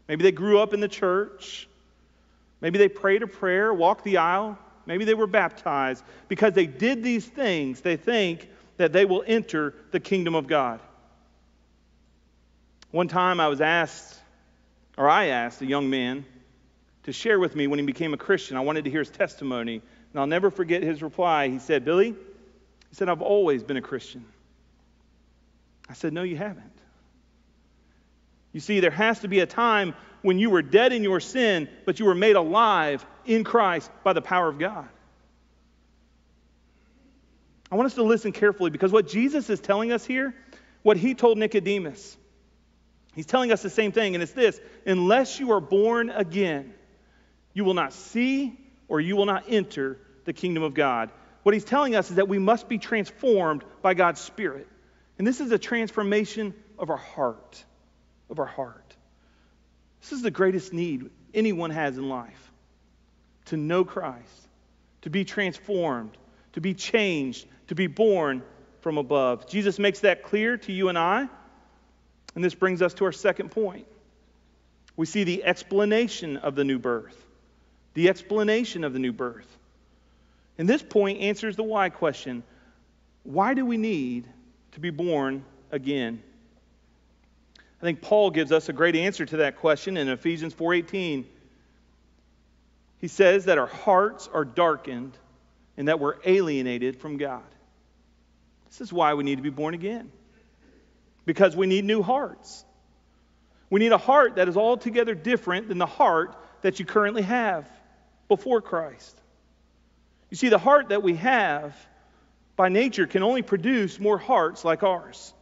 maybe 0.08 0.22
they 0.22 0.32
grew 0.32 0.58
up 0.58 0.74
in 0.74 0.80
the 0.80 0.88
church, 0.88 1.68
maybe 2.60 2.78
they 2.78 2.88
prayed 2.88 3.22
a 3.22 3.26
prayer, 3.26 3.72
walked 3.72 4.04
the 4.04 4.18
aisle, 4.18 4.58
maybe 4.86 5.04
they 5.04 5.14
were 5.14 5.26
baptized, 5.26 6.04
because 6.28 6.52
they 6.52 6.66
did 6.66 7.02
these 7.02 7.26
things, 7.26 7.80
they 7.80 7.96
think 7.96 8.48
that 8.76 8.92
they 8.92 9.04
will 9.04 9.24
enter 9.26 9.74
the 9.90 10.00
kingdom 10.00 10.34
of 10.34 10.46
God. 10.46 10.80
One 12.90 13.08
time 13.08 13.40
I 13.40 13.48
was 13.48 13.60
asked, 13.60 14.18
or 14.98 15.08
I 15.08 15.26
asked 15.26 15.62
a 15.62 15.66
young 15.66 15.88
man 15.88 16.24
to 17.04 17.12
share 17.12 17.40
with 17.40 17.56
me 17.56 17.66
when 17.66 17.78
he 17.78 17.84
became 17.84 18.14
a 18.14 18.18
Christian. 18.18 18.56
I 18.56 18.60
wanted 18.60 18.84
to 18.84 18.90
hear 18.90 19.00
his 19.00 19.10
testimony, 19.10 19.76
and 20.12 20.20
I'll 20.20 20.26
never 20.26 20.50
forget 20.50 20.82
his 20.82 21.02
reply. 21.02 21.48
He 21.48 21.58
said, 21.58 21.84
Billy, 21.84 22.10
he 22.10 22.94
said, 22.94 23.08
I've 23.08 23.22
always 23.22 23.62
been 23.62 23.78
a 23.78 23.82
Christian. 23.82 24.24
I 25.88 25.94
said, 25.94 26.12
No, 26.12 26.22
you 26.22 26.36
haven't. 26.36 26.71
You 28.52 28.60
see, 28.60 28.80
there 28.80 28.90
has 28.90 29.20
to 29.20 29.28
be 29.28 29.40
a 29.40 29.46
time 29.46 29.94
when 30.22 30.38
you 30.38 30.50
were 30.50 30.62
dead 30.62 30.92
in 30.92 31.02
your 31.02 31.20
sin, 31.20 31.68
but 31.84 31.98
you 31.98 32.06
were 32.06 32.14
made 32.14 32.36
alive 32.36 33.04
in 33.24 33.44
Christ 33.44 33.90
by 34.04 34.12
the 34.12 34.22
power 34.22 34.48
of 34.48 34.58
God. 34.58 34.88
I 37.70 37.76
want 37.76 37.86
us 37.86 37.94
to 37.94 38.02
listen 38.02 38.32
carefully 38.32 38.70
because 38.70 38.92
what 38.92 39.08
Jesus 39.08 39.48
is 39.48 39.58
telling 39.58 39.92
us 39.92 40.04
here, 40.04 40.34
what 40.82 40.98
he 40.98 41.14
told 41.14 41.38
Nicodemus, 41.38 42.16
he's 43.14 43.26
telling 43.26 43.50
us 43.50 43.62
the 43.62 43.70
same 43.70 43.92
thing, 43.92 44.14
and 44.14 44.22
it's 44.22 44.32
this 44.32 44.60
unless 44.84 45.40
you 45.40 45.52
are 45.52 45.60
born 45.60 46.10
again, 46.10 46.74
you 47.54 47.64
will 47.64 47.74
not 47.74 47.94
see 47.94 48.58
or 48.88 49.00
you 49.00 49.16
will 49.16 49.26
not 49.26 49.44
enter 49.48 49.98
the 50.24 50.34
kingdom 50.34 50.62
of 50.62 50.74
God. 50.74 51.10
What 51.42 51.54
he's 51.54 51.64
telling 51.64 51.96
us 51.96 52.10
is 52.10 52.16
that 52.16 52.28
we 52.28 52.38
must 52.38 52.68
be 52.68 52.78
transformed 52.78 53.64
by 53.80 53.94
God's 53.94 54.20
Spirit. 54.20 54.68
And 55.18 55.26
this 55.26 55.40
is 55.40 55.50
a 55.50 55.58
transformation 55.58 56.54
of 56.78 56.90
our 56.90 56.96
heart. 56.96 57.64
Of 58.32 58.40
our 58.40 58.46
heart. 58.46 58.96
This 60.00 60.10
is 60.10 60.22
the 60.22 60.30
greatest 60.30 60.72
need 60.72 61.08
anyone 61.32 61.70
has 61.70 61.96
in 61.96 62.08
life 62.08 62.50
to 63.44 63.56
know 63.56 63.84
Christ, 63.84 64.48
to 65.02 65.10
be 65.10 65.24
transformed, 65.24 66.16
to 66.54 66.60
be 66.60 66.74
changed, 66.74 67.46
to 67.68 67.76
be 67.76 67.86
born 67.86 68.42
from 68.80 68.98
above. 68.98 69.46
Jesus 69.46 69.78
makes 69.78 70.00
that 70.00 70.24
clear 70.24 70.56
to 70.56 70.72
you 70.72 70.88
and 70.88 70.98
I. 70.98 71.28
And 72.34 72.42
this 72.42 72.54
brings 72.54 72.82
us 72.82 72.94
to 72.94 73.04
our 73.04 73.12
second 73.12 73.50
point. 73.50 73.86
We 74.96 75.06
see 75.06 75.22
the 75.22 75.44
explanation 75.44 76.38
of 76.38 76.56
the 76.56 76.64
new 76.64 76.78
birth 76.80 77.22
the 77.94 78.08
explanation 78.08 78.84
of 78.84 78.92
the 78.92 78.98
new 78.98 79.12
birth. 79.12 79.46
And 80.58 80.68
this 80.68 80.82
point 80.82 81.20
answers 81.20 81.56
the 81.56 81.62
why 81.62 81.90
question 81.90 82.42
why 83.24 83.54
do 83.54 83.64
we 83.64 83.76
need 83.76 84.26
to 84.72 84.80
be 84.80 84.90
born 84.90 85.44
again? 85.70 86.22
I 87.82 87.84
think 87.84 88.00
Paul 88.00 88.30
gives 88.30 88.52
us 88.52 88.68
a 88.68 88.72
great 88.72 88.94
answer 88.94 89.26
to 89.26 89.38
that 89.38 89.56
question 89.56 89.96
in 89.96 90.08
Ephesians 90.08 90.54
4:18. 90.54 91.26
He 93.00 93.08
says 93.08 93.46
that 93.46 93.58
our 93.58 93.66
hearts 93.66 94.30
are 94.32 94.44
darkened 94.44 95.18
and 95.76 95.88
that 95.88 95.98
we're 95.98 96.14
alienated 96.24 97.00
from 97.00 97.16
God. 97.16 97.42
This 98.68 98.80
is 98.80 98.92
why 98.92 99.14
we 99.14 99.24
need 99.24 99.36
to 99.36 99.42
be 99.42 99.50
born 99.50 99.74
again. 99.74 100.12
Because 101.26 101.56
we 101.56 101.66
need 101.66 101.84
new 101.84 102.02
hearts. 102.02 102.64
We 103.68 103.80
need 103.80 103.90
a 103.90 103.98
heart 103.98 104.36
that 104.36 104.48
is 104.48 104.56
altogether 104.56 105.16
different 105.16 105.66
than 105.66 105.78
the 105.78 105.86
heart 105.86 106.36
that 106.60 106.78
you 106.78 106.84
currently 106.84 107.22
have 107.22 107.68
before 108.28 108.60
Christ. 108.60 109.20
You 110.30 110.36
see, 110.36 110.50
the 110.50 110.58
heart 110.58 110.90
that 110.90 111.02
we 111.02 111.16
have 111.16 111.74
by 112.54 112.68
nature 112.68 113.08
can 113.08 113.24
only 113.24 113.42
produce 113.42 113.98
more 113.98 114.18
hearts 114.18 114.64
like 114.64 114.84
ours. 114.84 115.34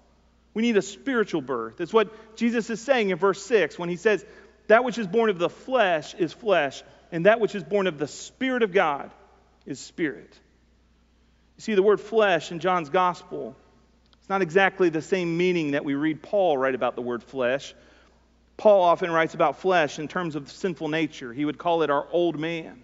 We 0.55 0.63
need 0.63 0.77
a 0.77 0.83
spiritual 0.83 1.43
birth. 1.43 1.77
That's 1.77 1.93
what 1.93 2.37
Jesus 2.37 2.71
is 2.71 2.81
saying 2.81 3.11
in 3.11 3.19
verse 3.19 3.43
6 3.45 3.79
when 3.79 3.89
he 3.89 3.97
says, 3.97 4.25
That 4.67 4.85
which 4.85 4.99
is 4.99 5.07
born 5.07 5.31
of 5.31 5.39
the 5.39 5.49
flesh 5.49 6.15
is 6.15 6.33
flesh, 6.33 6.83
and 7.13 7.27
that 7.27 7.41
which 7.41 7.55
is 7.55 7.63
born 7.63 7.87
of 7.87 7.99
the 7.99 8.09
Spirit 8.09 8.63
of 8.63 8.73
God 8.73 9.11
is 9.67 9.79
spirit. 9.79 10.39
You 11.57 11.63
see, 11.63 11.75
the 11.75 11.83
word 11.83 12.01
flesh 12.01 12.51
in 12.53 12.59
John's 12.59 12.89
gospel, 12.89 13.55
it's 14.19 14.29
not 14.29 14.43
exactly 14.43 14.89
the 14.89 15.03
same 15.03 15.37
meaning 15.37 15.73
that 15.73 15.85
we 15.85 15.95
read 15.95 16.23
Paul 16.23 16.57
write 16.57 16.75
about 16.75 16.97
the 16.97 17.03
word 17.03 17.23
flesh. 17.23 17.75
Paul 18.57 18.83
often 18.83 19.11
writes 19.11 19.35
about 19.35 19.61
flesh 19.61 19.99
in 19.99 20.09
terms 20.09 20.37
of 20.37 20.51
sinful 20.51 20.89
nature. 20.89 21.33
He 21.33 21.45
would 21.45 21.59
call 21.59 21.83
it 21.83 21.91
our 21.91 22.07
old 22.11 22.39
man. 22.39 22.83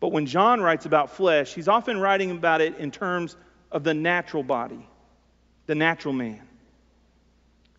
But 0.00 0.12
when 0.12 0.26
John 0.26 0.60
writes 0.60 0.86
about 0.86 1.10
flesh, 1.10 1.54
he's 1.54 1.68
often 1.68 1.98
writing 1.98 2.30
about 2.30 2.60
it 2.60 2.78
in 2.78 2.90
terms 2.90 3.36
of 3.72 3.84
the 3.84 3.94
natural 3.94 4.42
body, 4.42 4.86
the 5.68 5.74
natural 5.74 6.14
man. 6.14 6.40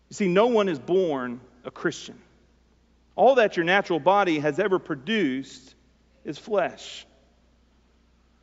You 0.08 0.14
see, 0.14 0.28
no 0.28 0.46
one 0.46 0.68
is 0.68 0.78
born 0.78 1.40
a 1.64 1.70
Christian. 1.70 2.18
All 3.16 3.34
that 3.34 3.56
your 3.56 3.64
natural 3.64 3.98
body 3.98 4.38
has 4.38 4.58
ever 4.58 4.78
produced 4.78 5.74
is 6.24 6.38
flesh. 6.38 7.04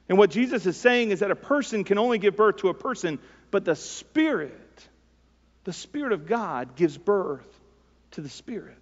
And 0.10 0.18
what 0.18 0.32
Jesus 0.32 0.66
is 0.66 0.78
saying 0.78 1.12
is 1.12 1.22
that 1.22 1.32
a 1.32 1.36
person 1.36 1.86
can 1.86 1.98
only 1.98 2.20
give 2.20 2.36
birth 2.36 2.58
to 2.58 2.68
a 2.68 2.74
person, 2.74 3.20
but 3.50 3.64
the 3.64 3.76
Spirit, 3.76 4.88
the 5.64 5.74
Spirit 5.74 6.12
of 6.12 6.28
God, 6.28 6.76
gives 6.76 6.98
birth 6.98 7.48
to 8.12 8.22
the 8.22 8.30
Spirit. 8.30 8.76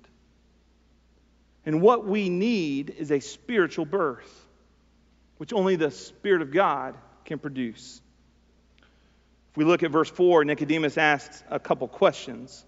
And 1.64 1.80
what 1.80 2.06
we 2.06 2.28
need 2.30 2.90
is 2.90 3.12
a 3.12 3.20
spiritual 3.20 3.86
birth, 3.86 4.48
which 5.38 5.54
only 5.54 5.76
the 5.76 5.92
Spirit 5.92 6.42
of 6.42 6.52
God 6.52 6.96
can 7.24 7.38
produce. 7.38 8.02
If 9.56 9.60
we 9.60 9.64
look 9.64 9.84
at 9.84 9.92
verse 9.92 10.10
4, 10.10 10.44
Nicodemus 10.44 10.98
asks 10.98 11.42
a 11.50 11.62
couple 11.62 11.88
questions. 11.88 12.66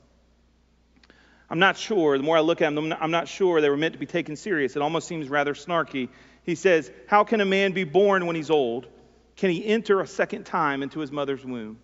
I'm 1.50 1.60
not 1.60 1.76
sure, 1.76 2.18
the 2.18 2.24
more 2.24 2.38
I 2.38 2.40
look 2.40 2.62
at 2.62 2.74
them, 2.74 2.94
I'm 2.98 3.12
not 3.12 3.28
sure 3.28 3.60
they 3.60 3.70
were 3.70 3.76
meant 3.76 3.96
to 3.96 4.00
be 4.00 4.06
taken 4.06 4.38
serious. 4.38 4.78
It 4.78 4.82
almost 4.82 5.06
seems 5.06 5.28
rather 5.28 5.54
snarky. 5.54 6.08
He 6.44 6.56
says, 6.56 6.90
How 7.08 7.26
can 7.26 7.42
a 7.42 7.46
man 7.46 7.74
be 7.74 7.84
born 7.84 8.26
when 8.26 8.38
he's 8.38 8.50
old? 8.50 8.88
Can 9.36 9.50
he 9.50 9.66
enter 9.66 10.00
a 10.00 10.08
second 10.08 10.46
time 10.46 10.82
into 10.82 11.02
his 11.02 11.12
mother's 11.12 11.44
womb? 11.44 11.78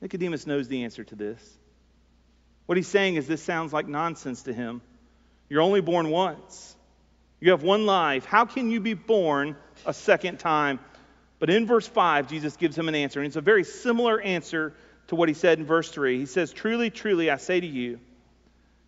Nicodemus 0.00 0.46
knows 0.46 0.68
the 0.68 0.84
answer 0.84 1.04
to 1.04 1.14
this. 1.14 1.58
What 2.64 2.78
he's 2.78 2.88
saying 2.88 3.16
is 3.16 3.26
this 3.26 3.42
sounds 3.42 3.74
like 3.74 3.88
nonsense 3.88 4.44
to 4.44 4.54
him. 4.54 4.80
You're 5.50 5.60
only 5.60 5.82
born 5.82 6.08
once. 6.08 6.74
You 7.40 7.50
have 7.50 7.62
one 7.62 7.84
life. 7.84 8.24
How 8.24 8.46
can 8.46 8.70
you 8.70 8.80
be 8.80 8.94
born 8.94 9.54
a 9.84 9.92
second 9.92 10.38
time? 10.38 10.80
But 11.38 11.50
in 11.50 11.66
verse 11.66 11.86
5, 11.86 12.28
Jesus 12.28 12.56
gives 12.56 12.76
him 12.76 12.88
an 12.88 12.94
answer. 12.94 13.20
And 13.20 13.26
it's 13.26 13.36
a 13.36 13.40
very 13.40 13.64
similar 13.64 14.20
answer 14.20 14.74
to 15.08 15.14
what 15.14 15.28
he 15.28 15.34
said 15.34 15.58
in 15.58 15.66
verse 15.66 15.90
3. 15.90 16.18
He 16.18 16.26
says, 16.26 16.52
Truly, 16.52 16.90
truly, 16.90 17.30
I 17.30 17.36
say 17.36 17.60
to 17.60 17.66
you, 17.66 18.00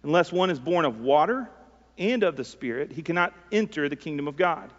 unless 0.02 0.32
one 0.32 0.50
is 0.50 0.58
born 0.58 0.84
of 0.84 1.00
water 1.00 1.48
and 1.96 2.22
of 2.22 2.36
the 2.36 2.44
Spirit, 2.44 2.92
he 2.92 3.02
cannot 3.02 3.34
enter 3.52 3.88
the 3.88 3.96
kingdom 3.96 4.26
of 4.26 4.36
God. 4.36 4.70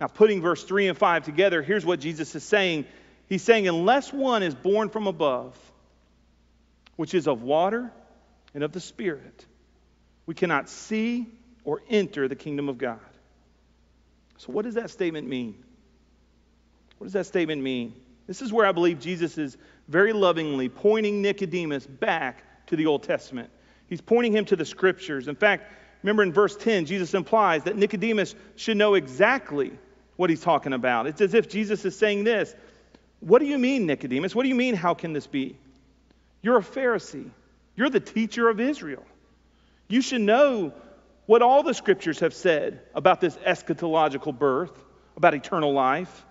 Now, 0.00 0.06
putting 0.06 0.40
verse 0.40 0.64
3 0.64 0.88
and 0.88 0.98
5 0.98 1.24
together, 1.24 1.62
here's 1.62 1.84
what 1.84 2.00
Jesus 2.00 2.34
is 2.34 2.42
saying. 2.42 2.86
He's 3.28 3.42
saying, 3.42 3.68
unless 3.68 4.12
one 4.12 4.42
is 4.42 4.54
born 4.54 4.88
from 4.88 5.06
above, 5.06 5.56
which 6.96 7.14
is 7.14 7.26
of 7.26 7.42
water 7.42 7.90
and 8.54 8.62
of 8.62 8.72
the 8.72 8.80
Spirit. 8.80 9.44
we 10.26 10.34
cannot 10.34 10.68
see 10.68 11.26
or 11.64 11.82
enter 11.90 12.28
the 12.28 12.36
kingdom 12.36 12.68
of 12.68 12.78
God. 12.78 13.00
So, 14.38 14.52
what 14.52 14.64
does 14.64 14.74
that 14.74 14.90
statement 14.90 15.28
mean? 15.28 15.62
What 16.98 17.06
does 17.06 17.14
that 17.14 17.26
statement 17.26 17.62
mean? 17.62 17.94
This 18.26 18.40
is 18.40 18.52
where 18.52 18.66
I 18.66 18.72
believe 18.72 19.00
Jesus 19.00 19.36
is 19.38 19.56
very 19.88 20.12
lovingly 20.12 20.68
pointing 20.68 21.20
Nicodemus 21.20 21.86
back 21.86 22.66
to 22.66 22.76
the 22.76 22.86
Old 22.86 23.02
Testament. 23.02 23.50
He's 23.86 24.00
pointing 24.00 24.32
him 24.32 24.44
to 24.46 24.56
the 24.56 24.64
scriptures. 24.64 25.28
In 25.28 25.36
fact, 25.36 25.70
remember 26.02 26.22
in 26.22 26.32
verse 26.32 26.56
10, 26.56 26.86
Jesus 26.86 27.12
implies 27.14 27.64
that 27.64 27.76
Nicodemus 27.76 28.34
should 28.56 28.76
know 28.76 28.94
exactly 28.94 29.72
what 30.16 30.30
he's 30.30 30.40
talking 30.40 30.72
about. 30.72 31.06
It's 31.06 31.20
as 31.20 31.34
if 31.34 31.48
Jesus 31.48 31.84
is 31.84 31.96
saying 31.96 32.24
this 32.24 32.54
What 33.20 33.40
do 33.40 33.46
you 33.46 33.58
mean, 33.58 33.86
Nicodemus? 33.86 34.34
What 34.34 34.44
do 34.44 34.48
you 34.48 34.54
mean, 34.54 34.74
how 34.74 34.94
can 34.94 35.12
this 35.12 35.26
be? 35.26 35.58
You're 36.42 36.58
a 36.58 36.62
Pharisee, 36.62 37.30
you're 37.76 37.90
the 37.90 38.00
teacher 38.00 38.48
of 38.48 38.60
Israel. 38.60 39.04
You 39.88 40.00
should 40.00 40.22
know 40.22 40.72
what 41.26 41.42
all 41.42 41.62
the 41.62 41.74
scriptures 41.74 42.20
have 42.20 42.34
said 42.34 42.80
about 42.94 43.20
this 43.20 43.36
eschatological 43.36 44.36
birth, 44.36 44.72
about 45.16 45.34
eternal 45.34 45.72
life. 45.72 46.24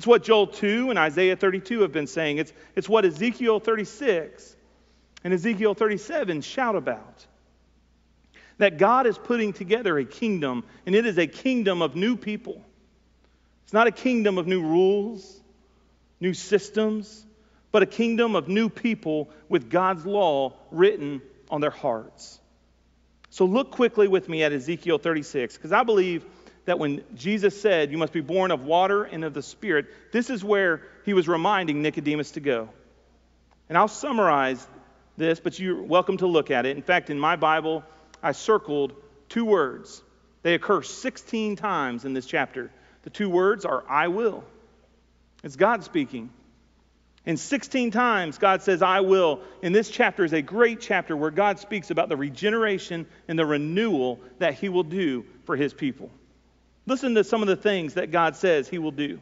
It's 0.00 0.06
what 0.06 0.22
Joel 0.22 0.46
2 0.46 0.88
and 0.88 0.98
Isaiah 0.98 1.36
32 1.36 1.82
have 1.82 1.92
been 1.92 2.06
saying. 2.06 2.38
It's, 2.38 2.54
it's 2.74 2.88
what 2.88 3.04
Ezekiel 3.04 3.60
36 3.60 4.56
and 5.24 5.34
Ezekiel 5.34 5.74
37 5.74 6.40
shout 6.40 6.74
about. 6.74 7.26
That 8.56 8.78
God 8.78 9.06
is 9.06 9.18
putting 9.18 9.52
together 9.52 9.98
a 9.98 10.06
kingdom, 10.06 10.64
and 10.86 10.94
it 10.94 11.04
is 11.04 11.18
a 11.18 11.26
kingdom 11.26 11.82
of 11.82 11.96
new 11.96 12.16
people. 12.16 12.64
It's 13.64 13.74
not 13.74 13.88
a 13.88 13.90
kingdom 13.90 14.38
of 14.38 14.46
new 14.46 14.62
rules, 14.62 15.38
new 16.18 16.32
systems, 16.32 17.26
but 17.70 17.82
a 17.82 17.86
kingdom 17.86 18.36
of 18.36 18.48
new 18.48 18.70
people 18.70 19.28
with 19.50 19.68
God's 19.68 20.06
law 20.06 20.54
written 20.70 21.20
on 21.50 21.60
their 21.60 21.68
hearts. 21.68 22.40
So 23.28 23.44
look 23.44 23.70
quickly 23.70 24.08
with 24.08 24.30
me 24.30 24.44
at 24.44 24.52
Ezekiel 24.54 24.96
36, 24.96 25.58
because 25.58 25.72
I 25.72 25.82
believe 25.82 26.24
that 26.70 26.78
when 26.78 27.02
Jesus 27.16 27.60
said, 27.60 27.90
You 27.90 27.98
must 27.98 28.12
be 28.12 28.20
born 28.20 28.52
of 28.52 28.64
water 28.64 29.02
and 29.02 29.24
of 29.24 29.34
the 29.34 29.42
Spirit, 29.42 29.86
this 30.12 30.30
is 30.30 30.44
where 30.44 30.82
he 31.04 31.14
was 31.14 31.26
reminding 31.26 31.82
Nicodemus 31.82 32.30
to 32.32 32.40
go. 32.40 32.68
And 33.68 33.76
I'll 33.76 33.88
summarize 33.88 34.64
this, 35.16 35.40
but 35.40 35.58
you're 35.58 35.82
welcome 35.82 36.18
to 36.18 36.28
look 36.28 36.52
at 36.52 36.66
it. 36.66 36.76
In 36.76 36.82
fact, 36.84 37.10
in 37.10 37.18
my 37.18 37.34
Bible, 37.34 37.82
I 38.22 38.30
circled 38.30 38.92
two 39.28 39.44
words. 39.44 40.00
They 40.42 40.54
occur 40.54 40.82
16 40.82 41.56
times 41.56 42.04
in 42.04 42.12
this 42.12 42.26
chapter. 42.26 42.70
The 43.02 43.10
two 43.10 43.28
words 43.28 43.64
are 43.64 43.82
I 43.88 44.06
will. 44.06 44.44
It's 45.42 45.56
God 45.56 45.82
speaking. 45.82 46.30
And 47.26 47.38
16 47.38 47.90
times 47.90 48.38
God 48.38 48.62
says, 48.62 48.80
I 48.80 49.00
will. 49.00 49.40
And 49.60 49.74
this 49.74 49.90
chapter 49.90 50.24
is 50.24 50.32
a 50.32 50.40
great 50.40 50.80
chapter 50.80 51.16
where 51.16 51.32
God 51.32 51.58
speaks 51.58 51.90
about 51.90 52.08
the 52.08 52.16
regeneration 52.16 53.08
and 53.26 53.36
the 53.36 53.44
renewal 53.44 54.20
that 54.38 54.54
He 54.54 54.68
will 54.68 54.84
do 54.84 55.24
for 55.46 55.56
His 55.56 55.74
people. 55.74 56.10
Listen 56.90 57.14
to 57.14 57.22
some 57.22 57.40
of 57.40 57.46
the 57.46 57.54
things 57.54 57.94
that 57.94 58.10
God 58.10 58.34
says 58.34 58.68
He 58.68 58.78
will 58.78 58.90
do. 58.90 59.20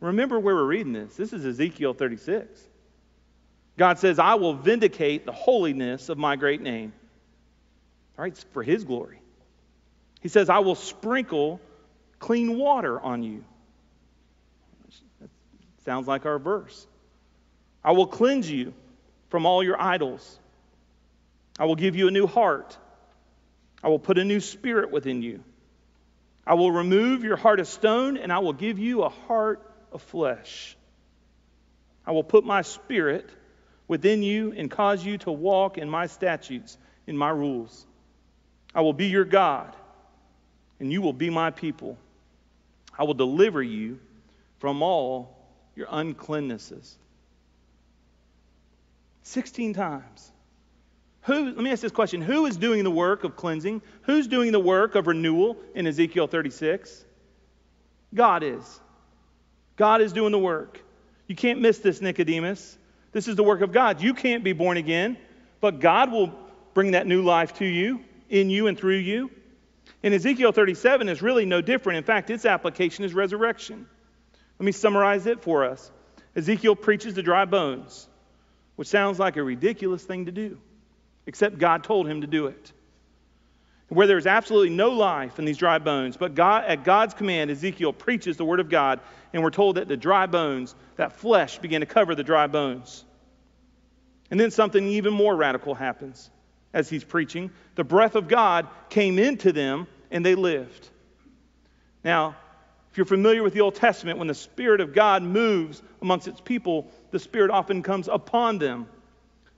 Remember 0.00 0.38
where 0.38 0.54
we're 0.54 0.66
reading 0.66 0.92
this. 0.92 1.16
This 1.16 1.32
is 1.32 1.46
Ezekiel 1.46 1.94
36. 1.94 2.60
God 3.78 3.98
says, 3.98 4.18
I 4.18 4.34
will 4.34 4.52
vindicate 4.52 5.24
the 5.24 5.32
holiness 5.32 6.10
of 6.10 6.18
my 6.18 6.36
great 6.36 6.60
name. 6.60 6.92
All 8.18 8.22
right, 8.22 8.36
for 8.52 8.62
His 8.62 8.84
glory. 8.84 9.18
He 10.20 10.28
says, 10.28 10.50
I 10.50 10.58
will 10.58 10.74
sprinkle 10.74 11.58
clean 12.18 12.58
water 12.58 13.00
on 13.00 13.22
you. 13.22 13.42
That 15.22 15.30
sounds 15.86 16.06
like 16.06 16.26
our 16.26 16.38
verse. 16.38 16.86
I 17.82 17.92
will 17.92 18.08
cleanse 18.08 18.50
you 18.50 18.74
from 19.30 19.46
all 19.46 19.62
your 19.62 19.80
idols. 19.80 20.38
I 21.58 21.64
will 21.64 21.76
give 21.76 21.96
you 21.96 22.08
a 22.08 22.10
new 22.10 22.26
heart. 22.26 22.76
I 23.82 23.88
will 23.88 23.98
put 23.98 24.18
a 24.18 24.24
new 24.24 24.40
spirit 24.40 24.90
within 24.90 25.22
you. 25.22 25.42
I 26.46 26.54
will 26.54 26.70
remove 26.70 27.24
your 27.24 27.36
heart 27.36 27.60
of 27.60 27.68
stone, 27.68 28.16
and 28.16 28.32
I 28.32 28.38
will 28.40 28.52
give 28.52 28.78
you 28.78 29.02
a 29.02 29.08
heart 29.08 29.62
of 29.92 30.02
flesh. 30.02 30.76
I 32.06 32.12
will 32.12 32.24
put 32.24 32.44
my 32.44 32.62
spirit 32.62 33.28
within 33.88 34.22
you 34.22 34.52
and 34.56 34.70
cause 34.70 35.04
you 35.04 35.18
to 35.18 35.32
walk 35.32 35.78
in 35.78 35.88
my 35.88 36.06
statutes, 36.06 36.76
in 37.06 37.16
my 37.16 37.30
rules. 37.30 37.86
I 38.74 38.82
will 38.82 38.92
be 38.92 39.06
your 39.06 39.24
God, 39.24 39.74
and 40.80 40.92
you 40.92 41.00
will 41.00 41.12
be 41.12 41.30
my 41.30 41.50
people. 41.50 41.96
I 42.98 43.04
will 43.04 43.14
deliver 43.14 43.62
you 43.62 43.98
from 44.58 44.82
all 44.82 45.36
your 45.74 45.86
uncleannesses. 45.86 46.94
16 49.22 49.74
times. 49.74 50.30
Who, 51.24 51.46
let 51.46 51.56
me 51.56 51.70
ask 51.70 51.80
this 51.80 51.92
question 51.92 52.20
Who 52.20 52.46
is 52.46 52.56
doing 52.56 52.84
the 52.84 52.90
work 52.90 53.24
of 53.24 53.36
cleansing? 53.36 53.82
Who's 54.02 54.26
doing 54.26 54.52
the 54.52 54.60
work 54.60 54.94
of 54.94 55.06
renewal 55.06 55.56
in 55.74 55.86
Ezekiel 55.86 56.26
36? 56.26 57.04
God 58.14 58.42
is. 58.42 58.80
God 59.76 60.00
is 60.00 60.12
doing 60.12 60.32
the 60.32 60.38
work. 60.38 60.80
You 61.26 61.34
can't 61.34 61.60
miss 61.60 61.78
this, 61.78 62.00
Nicodemus. 62.00 62.78
This 63.12 63.28
is 63.28 63.36
the 63.36 63.42
work 63.42 63.60
of 63.60 63.72
God. 63.72 64.02
You 64.02 64.12
can't 64.12 64.44
be 64.44 64.52
born 64.52 64.76
again, 64.76 65.16
but 65.60 65.80
God 65.80 66.12
will 66.12 66.32
bring 66.74 66.92
that 66.92 67.06
new 67.06 67.22
life 67.22 67.54
to 67.54 67.64
you, 67.64 68.00
in 68.28 68.50
you, 68.50 68.66
and 68.66 68.78
through 68.78 68.96
you. 68.96 69.30
And 70.02 70.12
Ezekiel 70.12 70.52
37 70.52 71.08
is 71.08 71.22
really 71.22 71.46
no 71.46 71.60
different. 71.60 71.98
In 71.98 72.04
fact, 72.04 72.28
its 72.28 72.44
application 72.44 73.04
is 73.04 73.14
resurrection. 73.14 73.86
Let 74.58 74.66
me 74.66 74.72
summarize 74.72 75.26
it 75.26 75.42
for 75.42 75.64
us. 75.64 75.90
Ezekiel 76.36 76.76
preaches 76.76 77.14
to 77.14 77.22
dry 77.22 77.44
bones, 77.46 78.08
which 78.76 78.88
sounds 78.88 79.18
like 79.18 79.36
a 79.36 79.42
ridiculous 79.42 80.02
thing 80.02 80.26
to 80.26 80.32
do, 80.32 80.58
except 81.26 81.58
God 81.58 81.84
told 81.84 82.08
him 82.08 82.20
to 82.20 82.26
do 82.26 82.46
it. 82.46 82.72
Where 83.88 84.06
there's 84.06 84.26
absolutely 84.26 84.70
no 84.70 84.90
life 84.90 85.38
in 85.38 85.44
these 85.44 85.58
dry 85.58 85.78
bones, 85.78 86.16
but 86.16 86.34
God, 86.34 86.64
at 86.64 86.84
God's 86.84 87.14
command, 87.14 87.50
Ezekiel 87.50 87.92
preaches 87.92 88.36
the 88.36 88.44
word 88.44 88.60
of 88.60 88.68
God, 88.68 89.00
and 89.32 89.42
we're 89.42 89.50
told 89.50 89.76
that 89.76 89.88
the 89.88 89.96
dry 89.96 90.26
bones, 90.26 90.74
that 90.96 91.12
flesh, 91.12 91.58
began 91.58 91.80
to 91.80 91.86
cover 91.86 92.14
the 92.14 92.24
dry 92.24 92.46
bones. 92.46 93.04
And 94.30 94.40
then 94.40 94.50
something 94.50 94.86
even 94.88 95.12
more 95.12 95.36
radical 95.36 95.74
happens 95.74 96.30
as 96.72 96.88
he's 96.88 97.04
preaching. 97.04 97.50
The 97.74 97.84
breath 97.84 98.16
of 98.16 98.26
God 98.26 98.66
came 98.88 99.18
into 99.18 99.52
them, 99.52 99.86
and 100.10 100.24
they 100.24 100.34
lived. 100.34 100.88
Now, 102.02 102.36
if 102.90 102.98
you're 102.98 103.06
familiar 103.06 103.42
with 103.42 103.54
the 103.54 103.60
Old 103.60 103.74
Testament, 103.74 104.18
when 104.18 104.28
the 104.28 104.34
Spirit 104.34 104.80
of 104.80 104.94
God 104.94 105.22
moves 105.22 105.82
amongst 106.00 106.28
its 106.28 106.40
people, 106.40 106.90
the 107.10 107.18
Spirit 107.18 107.50
often 107.50 107.82
comes 107.82 108.08
upon 108.08 108.58
them. 108.58 108.86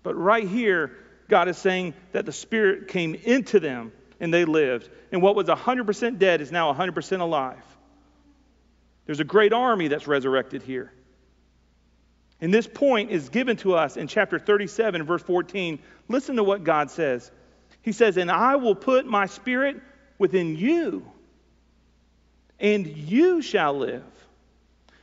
But 0.03 0.15
right 0.15 0.49
here, 0.49 0.97
God 1.29 1.49
is 1.49 1.59
saying 1.59 1.95
that 2.13 2.27
the 2.27 2.33
Spirit 2.33 2.89
came 2.89 3.15
into 3.15 3.61
them 3.61 3.93
and 4.21 4.33
they 4.33 4.45
lived. 4.45 4.89
And 5.13 5.23
what 5.23 5.35
was 5.35 5.47
100% 5.47 6.19
dead 6.19 6.41
is 6.41 6.53
now 6.53 6.73
100% 6.73 7.21
alive. 7.21 7.63
There's 9.07 9.21
a 9.21 9.25
great 9.25 9.53
army 9.53 9.89
that's 9.89 10.07
resurrected 10.07 10.63
here. 10.63 10.93
And 12.41 12.53
this 12.53 12.67
point 12.67 13.11
is 13.11 13.29
given 13.29 13.57
to 13.59 13.75
us 13.75 13.97
in 13.97 14.09
chapter 14.09 14.39
37, 14.39 15.05
verse 15.05 15.23
14. 15.23 15.79
Listen 16.09 16.37
to 16.37 16.45
what 16.45 16.65
God 16.65 16.91
says. 16.91 17.31
He 17.83 17.93
says, 17.93 18.17
And 18.17 18.31
I 18.31 18.57
will 18.57 18.75
put 18.75 19.07
my 19.07 19.27
spirit 19.27 19.81
within 20.19 20.57
you 20.57 21.07
and 22.59 22.87
you 22.87 23.43
shall 23.43 23.79
live. 23.79 24.05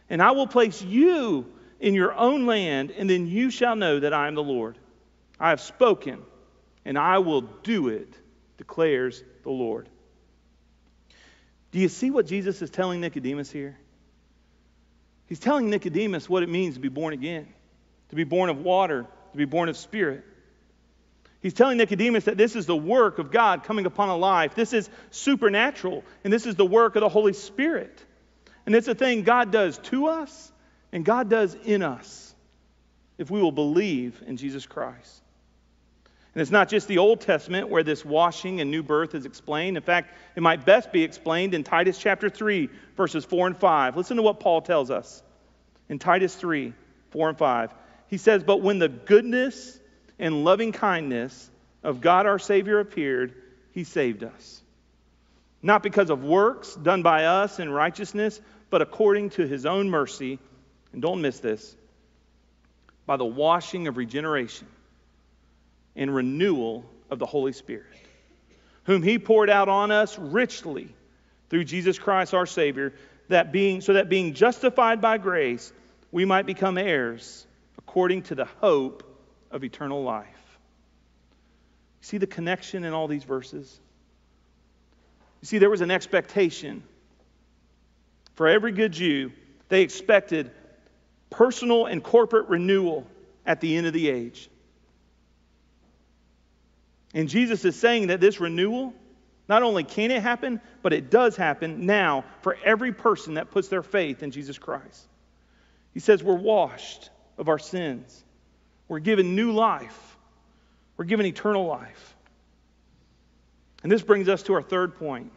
And 0.10 0.22
I 0.22 0.32
will 0.32 0.48
place 0.48 0.82
you 0.82 1.46
in 1.80 1.94
your 1.94 2.14
own 2.14 2.46
land, 2.46 2.92
and 2.92 3.10
then 3.10 3.28
you 3.28 3.50
shall 3.50 3.76
know 3.76 4.00
that 4.00 4.14
I 4.14 4.28
am 4.28 4.36
the 4.36 4.44
Lord. 4.44 4.78
I 5.44 5.50
have 5.50 5.60
spoken, 5.60 6.22
and 6.86 6.98
I 6.98 7.18
will 7.18 7.42
do 7.42 7.90
it, 7.90 8.08
declares 8.56 9.22
the 9.44 9.50
Lord. 9.50 9.90
Do 11.72 11.80
you 11.80 11.90
see 11.90 12.12
what 12.12 12.28
Jesus 12.28 12.62
is 12.62 12.70
telling 12.70 13.02
Nicodemus 13.02 13.52
here? 13.52 13.78
He's 15.28 15.40
telling 15.40 15.70
Nicodemus 15.70 16.30
what 16.30 16.44
it 16.44 16.50
means 16.50 16.76
to 16.76 16.80
be 16.80 16.88
born 16.88 17.14
again, 17.14 17.46
to 18.08 18.16
be 18.16 18.24
born 18.24 18.50
of 18.50 18.60
water, 18.60 19.06
to 19.34 19.38
be 19.38 19.44
born 19.44 19.68
of 19.68 19.76
spirit. 19.76 20.24
He's 21.42 21.54
telling 21.54 21.78
Nicodemus 21.78 22.24
that 22.24 22.38
this 22.38 22.56
is 22.56 22.66
the 22.66 22.78
work 22.78 23.20
of 23.20 23.30
God 23.30 23.66
coming 23.66 23.86
upon 23.86 24.08
a 24.08 24.16
life. 24.16 24.56
This 24.56 24.72
is 24.72 24.90
supernatural, 25.12 26.06
and 26.24 26.32
this 26.32 26.46
is 26.46 26.56
the 26.56 26.66
work 26.66 26.96
of 26.96 27.02
the 27.02 27.10
Holy 27.10 27.34
Spirit. 27.34 28.02
And 28.66 28.74
it's 28.74 28.88
a 28.88 28.96
thing 28.96 29.24
God 29.24 29.52
does 29.52 29.78
to 29.90 30.06
us 30.06 30.54
and 30.94 31.04
God 31.04 31.30
does 31.30 31.54
in 31.54 31.84
us 31.84 32.34
if 33.18 33.30
we 33.30 33.42
will 33.42 33.52
believe 33.52 34.24
in 34.26 34.38
Jesus 34.38 34.66
Christ. 34.66 35.23
And 36.34 36.42
it's 36.42 36.52
not 36.52 36.68
just 36.68 36.88
the 36.88 36.98
Old 36.98 37.22
Testament 37.22 37.70
where 37.70 37.84
this 37.84 38.04
washing 38.04 38.60
and 38.60 38.72
new 38.72 38.82
birth 38.82 39.14
is 39.14 39.26
explained. 39.26 39.78
In 39.78 39.84
fact, 39.84 40.16
it 40.36 40.42
might 40.42 40.66
best 40.66 40.92
be 40.92 41.04
explained 41.04 41.54
in 41.54 41.64
Titus 41.64 41.98
chapter 41.98 42.28
3, 42.28 42.70
verses 42.98 43.24
4 43.24 43.48
and 43.48 43.58
5. 43.58 43.96
Listen 43.98 44.18
to 44.18 44.24
what 44.24 44.40
Paul 44.40 44.62
tells 44.62 44.90
us 44.90 45.22
in 45.90 46.00
Titus 46.00 46.36
3, 46.36 46.74
4 47.12 47.30
and 47.30 47.38
5. 47.38 47.72
He 48.08 48.18
says, 48.18 48.44
But 48.44 48.62
when 48.62 48.80
the 48.80 48.90
goodness 48.90 49.80
and 50.18 50.44
loving 50.44 50.72
kindness 50.72 51.52
of 51.84 52.02
God 52.02 52.26
our 52.26 52.40
Savior 52.40 52.80
appeared, 52.80 53.36
he 53.72 53.84
saved 53.84 54.24
us. 54.24 54.62
Not 55.62 55.84
because 55.84 56.10
of 56.10 56.24
works 56.24 56.74
done 56.76 57.04
by 57.04 57.26
us 57.26 57.60
in 57.60 57.70
righteousness, 57.70 58.42
but 58.72 58.82
according 58.82 59.30
to 59.32 59.48
his 59.48 59.68
own 59.68 59.88
mercy. 59.88 60.40
And 60.94 61.02
don't 61.02 61.22
miss 61.22 61.40
this 61.40 61.76
by 63.06 63.18
the 63.18 63.26
washing 63.26 63.88
of 63.88 63.98
regeneration 63.98 64.68
and 65.96 66.14
renewal 66.14 66.86
of 67.10 67.20
the 67.20 67.26
Holy 67.26 67.54
Spirit, 67.54 67.86
whom 68.84 69.04
he 69.04 69.20
poured 69.20 69.50
out 69.50 69.70
on 69.70 69.92
us 69.92 70.18
richly 70.18 70.94
through 71.50 71.64
Jesus 71.64 72.00
Christ 72.00 72.34
our 72.34 72.46
Savior, 72.46 72.94
that 73.30 73.52
being 73.52 73.82
so 73.82 73.94
that 73.94 74.10
being 74.10 74.34
justified 74.34 75.02
by 75.02 75.18
grace, 75.18 75.72
we 76.12 76.26
might 76.26 76.46
become 76.46 76.78
heirs 76.78 77.46
according 77.78 78.24
to 78.24 78.36
the 78.36 78.46
hope 78.46 79.04
of 79.52 79.64
eternal 79.64 80.04
life. 80.04 80.28
See 82.02 82.18
the 82.18 82.28
connection 82.28 82.84
in 82.84 82.94
all 82.94 83.08
these 83.08 83.24
verses? 83.24 83.80
You 85.42 85.46
see, 85.46 85.58
there 85.58 85.70
was 85.70 85.82
an 85.82 85.92
expectation. 85.92 86.84
For 88.36 88.48
every 88.48 88.72
good 88.72 88.92
Jew, 88.92 89.32
they 89.70 89.82
expected 89.82 90.52
personal 91.30 91.86
and 91.86 92.04
corporate 92.04 92.50
renewal 92.50 93.08
at 93.46 93.62
the 93.62 93.76
end 93.76 93.88
of 93.88 93.94
the 93.94 94.10
age. 94.10 94.50
And 97.14 97.30
Jesus 97.30 97.64
is 97.66 97.76
saying 97.76 98.08
that 98.08 98.20
this 98.20 98.40
renewal, 98.40 98.94
not 99.48 99.64
only 99.64 99.84
can 99.84 100.12
it 100.12 100.22
happen, 100.22 100.60
but 100.82 100.94
it 100.94 101.12
does 101.12 101.36
happen 101.36 101.86
now 101.86 102.26
for 102.42 102.58
every 102.64 102.92
person 102.92 103.36
that 103.36 103.52
puts 103.52 103.68
their 103.68 103.84
faith 103.84 104.24
in 104.24 104.32
Jesus 104.32 104.58
Christ. 104.58 105.08
He 105.94 106.00
says 106.00 106.24
we're 106.24 106.34
washed 106.34 107.10
of 107.38 107.50
our 107.50 107.60
sins, 107.60 108.24
we're 108.88 109.00
given 109.00 109.36
new 109.36 109.52
life, 109.52 110.18
we're 110.98 111.06
given 111.06 111.26
eternal 111.26 111.66
life. 111.66 112.16
And 113.84 113.92
this 113.92 114.02
brings 114.02 114.30
us 114.30 114.44
to 114.44 114.54
our 114.54 114.62
third 114.62 114.96
point. 114.96 115.32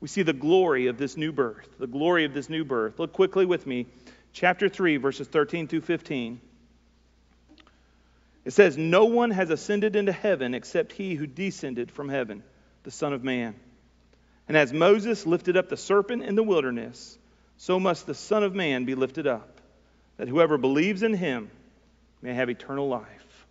We 0.00 0.08
see 0.08 0.22
the 0.22 0.32
glory 0.32 0.86
of 0.86 0.98
this 0.98 1.16
new 1.16 1.32
birth, 1.32 1.68
the 1.78 1.86
glory 1.86 2.24
of 2.24 2.34
this 2.34 2.48
new 2.48 2.64
birth. 2.64 2.98
Look 2.98 3.12
quickly 3.12 3.46
with 3.46 3.66
me, 3.66 3.86
chapter 4.32 4.68
3, 4.68 4.98
verses 4.98 5.26
13 5.26 5.66
through 5.66 5.80
15. 5.80 6.40
It 8.48 8.54
says, 8.54 8.78
No 8.78 9.04
one 9.04 9.30
has 9.32 9.50
ascended 9.50 9.94
into 9.94 10.10
heaven 10.10 10.54
except 10.54 10.92
he 10.92 11.14
who 11.14 11.26
descended 11.26 11.90
from 11.90 12.08
heaven, 12.08 12.42
the 12.82 12.90
Son 12.90 13.12
of 13.12 13.22
Man. 13.22 13.54
And 14.48 14.56
as 14.56 14.72
Moses 14.72 15.26
lifted 15.26 15.58
up 15.58 15.68
the 15.68 15.76
serpent 15.76 16.22
in 16.22 16.34
the 16.34 16.42
wilderness, 16.42 17.18
so 17.58 17.78
must 17.78 18.06
the 18.06 18.14
Son 18.14 18.42
of 18.42 18.54
Man 18.54 18.86
be 18.86 18.94
lifted 18.94 19.26
up, 19.26 19.60
that 20.16 20.28
whoever 20.28 20.56
believes 20.56 21.02
in 21.02 21.12
him 21.12 21.50
may 22.22 22.32
have 22.32 22.48
eternal 22.48 22.88
life. 22.88 23.46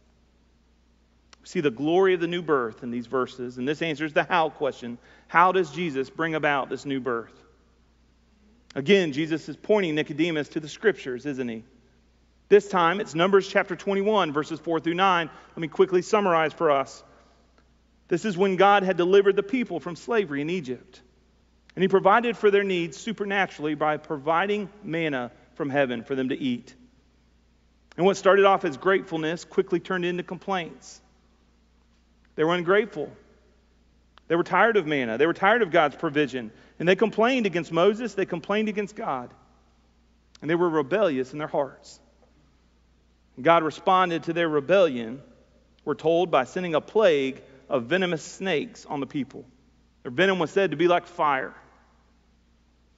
We 1.42 1.48
see 1.48 1.62
the 1.62 1.70
glory 1.70 2.16
of 2.16 2.20
the 2.20 2.26
new 2.26 2.42
birth 2.42 2.82
in 2.82 2.90
these 2.90 3.06
verses, 3.06 3.60
and 3.60 3.68
this 3.68 3.84
answers 3.84 4.14
the 4.14 4.24
how 4.24 4.50
question 4.50 4.98
How 5.28 5.52
does 5.52 5.70
Jesus 5.70 6.10
bring 6.10 6.34
about 6.34 6.70
this 6.72 6.88
new 6.88 7.00
birth? 7.00 7.40
Again, 8.74 9.14
Jesus 9.14 9.48
is 9.48 9.58
pointing 9.58 9.94
Nicodemus 9.94 10.50
to 10.50 10.60
the 10.60 10.68
scriptures, 10.68 11.28
isn't 11.28 11.50
he? 11.50 11.64
This 12.50 12.70
time 12.70 13.02
it's 13.02 13.14
Numbers 13.14 13.48
chapter 13.48 13.76
21, 13.76 14.32
verses 14.32 14.60
4 14.60 14.80
through 14.80 14.94
9. 14.94 15.30
Let 15.50 15.58
me 15.58 15.68
quickly 15.68 16.02
summarize 16.02 16.54
for 16.54 16.72
us. 16.72 17.04
This 18.08 18.24
is 18.24 18.38
when 18.38 18.56
God 18.56 18.84
had 18.84 18.96
delivered 18.96 19.36
the 19.36 19.44
people 19.44 19.82
from 19.82 19.98
slavery 19.98 20.42
in 20.42 20.50
Egypt. 20.50 21.02
And 21.76 21.84
he 21.84 21.90
provided 21.90 22.38
for 22.38 22.50
their 22.50 22.64
needs 22.64 22.98
supernaturally 22.98 23.76
by 23.76 23.98
providing 23.98 24.70
manna 24.82 25.32
from 25.56 25.70
heaven 25.70 26.04
for 26.04 26.16
them 26.16 26.30
to 26.30 26.38
eat. 26.38 26.74
And 27.98 28.06
what 28.06 28.16
started 28.16 28.46
off 28.46 28.64
as 28.64 28.78
gratefulness 28.78 29.44
quickly 29.44 29.80
turned 29.80 30.06
into 30.06 30.24
complaints. 30.24 31.02
They 32.36 32.44
were 32.44 32.56
ungrateful. 32.56 33.12
They 34.28 34.36
were 34.36 34.44
tired 34.44 34.78
of 34.78 34.88
manna. 34.88 35.18
They 35.18 35.26
were 35.26 35.34
tired 35.34 35.62
of 35.62 35.72
God's 35.72 35.96
provision. 35.96 36.52
And 36.80 36.88
they 36.88 36.96
complained 36.96 37.46
against 37.46 37.72
Moses. 37.72 38.14
They 38.14 38.26
complained 38.26 38.70
against 38.70 38.96
God. 38.96 39.34
And 40.42 40.50
they 40.50 40.56
were 40.56 40.70
rebellious 40.70 41.34
in 41.34 41.40
their 41.40 41.48
hearts. 41.48 42.00
God 43.42 43.64
responded 43.64 44.24
to 44.24 44.34
their 44.34 44.50
rebellion, 44.50 45.22
we're 45.86 45.96
told, 45.96 46.32
by 46.32 46.44
sending 46.44 46.76
a 46.76 46.82
plague 46.82 47.42
of 47.70 47.86
venomous 47.86 48.24
snakes 48.24 48.86
on 48.86 49.00
the 49.00 49.06
people. 49.06 49.46
Their 50.04 50.12
venom 50.12 50.40
was 50.40 50.52
said 50.52 50.72
to 50.72 50.78
be 50.78 50.88
like 50.88 51.06
fire. 51.06 51.54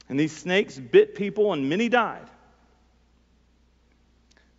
And 0.07 0.19
these 0.19 0.35
snakes 0.35 0.77
bit 0.77 1.15
people, 1.15 1.53
and 1.53 1.69
many 1.69 1.89
died. 1.89 2.27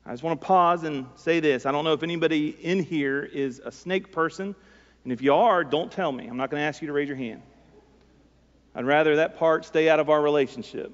I 0.04 0.12
just 0.12 0.22
want 0.22 0.40
to 0.40 0.46
pause 0.46 0.84
and 0.84 1.06
say 1.16 1.40
this. 1.40 1.66
I 1.66 1.72
don't 1.72 1.84
know 1.84 1.92
if 1.92 2.02
anybody 2.02 2.48
in 2.48 2.82
here 2.82 3.22
is 3.22 3.60
a 3.64 3.72
snake 3.72 4.12
person. 4.12 4.54
And 5.04 5.12
if 5.12 5.22
you 5.22 5.34
are, 5.34 5.64
don't 5.64 5.90
tell 5.90 6.12
me. 6.12 6.26
I'm 6.26 6.36
not 6.36 6.50
going 6.50 6.60
to 6.60 6.64
ask 6.64 6.82
you 6.82 6.88
to 6.88 6.92
raise 6.92 7.08
your 7.08 7.16
hand. 7.16 7.42
I'd 8.74 8.84
rather 8.84 9.16
that 9.16 9.38
part 9.38 9.64
stay 9.64 9.88
out 9.88 9.98
of 9.98 10.10
our 10.10 10.20
relationship. 10.20 10.92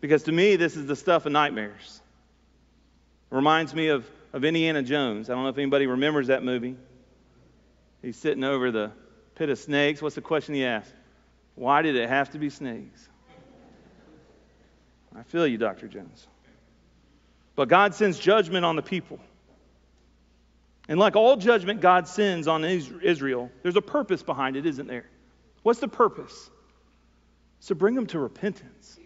Because 0.00 0.24
to 0.24 0.32
me, 0.32 0.56
this 0.56 0.76
is 0.76 0.86
the 0.86 0.96
stuff 0.96 1.26
of 1.26 1.32
nightmares. 1.32 1.99
Reminds 3.30 3.74
me 3.74 3.88
of, 3.88 4.08
of 4.32 4.44
Indiana 4.44 4.82
Jones. 4.82 5.30
I 5.30 5.34
don't 5.34 5.44
know 5.44 5.50
if 5.50 5.58
anybody 5.58 5.86
remembers 5.86 6.26
that 6.26 6.42
movie. 6.42 6.76
He's 8.02 8.16
sitting 8.16 8.44
over 8.44 8.70
the 8.70 8.90
pit 9.36 9.48
of 9.48 9.58
snakes. 9.58 10.02
What's 10.02 10.14
the 10.14 10.20
question 10.20 10.54
he 10.54 10.64
asks? 10.64 10.92
Why 11.54 11.82
did 11.82 11.96
it 11.96 12.08
have 12.08 12.30
to 12.30 12.38
be 12.38 12.50
snakes? 12.50 13.08
I 15.16 15.22
feel 15.24 15.46
you, 15.46 15.58
Dr. 15.58 15.88
Jones. 15.88 16.26
But 17.56 17.68
God 17.68 17.94
sends 17.94 18.18
judgment 18.18 18.64
on 18.64 18.76
the 18.76 18.82
people. 18.82 19.18
And 20.88 20.98
like 20.98 21.14
all 21.14 21.36
judgment 21.36 21.80
God 21.80 22.08
sends 22.08 22.48
on 22.48 22.64
Israel, 22.64 23.50
there's 23.62 23.76
a 23.76 23.82
purpose 23.82 24.22
behind 24.22 24.56
it, 24.56 24.66
isn't 24.66 24.88
there? 24.88 25.06
What's 25.62 25.80
the 25.80 25.88
purpose? 25.88 26.50
To 27.66 27.74
bring 27.74 27.94
them 27.94 28.06
to 28.06 28.18
repentance. 28.18 28.98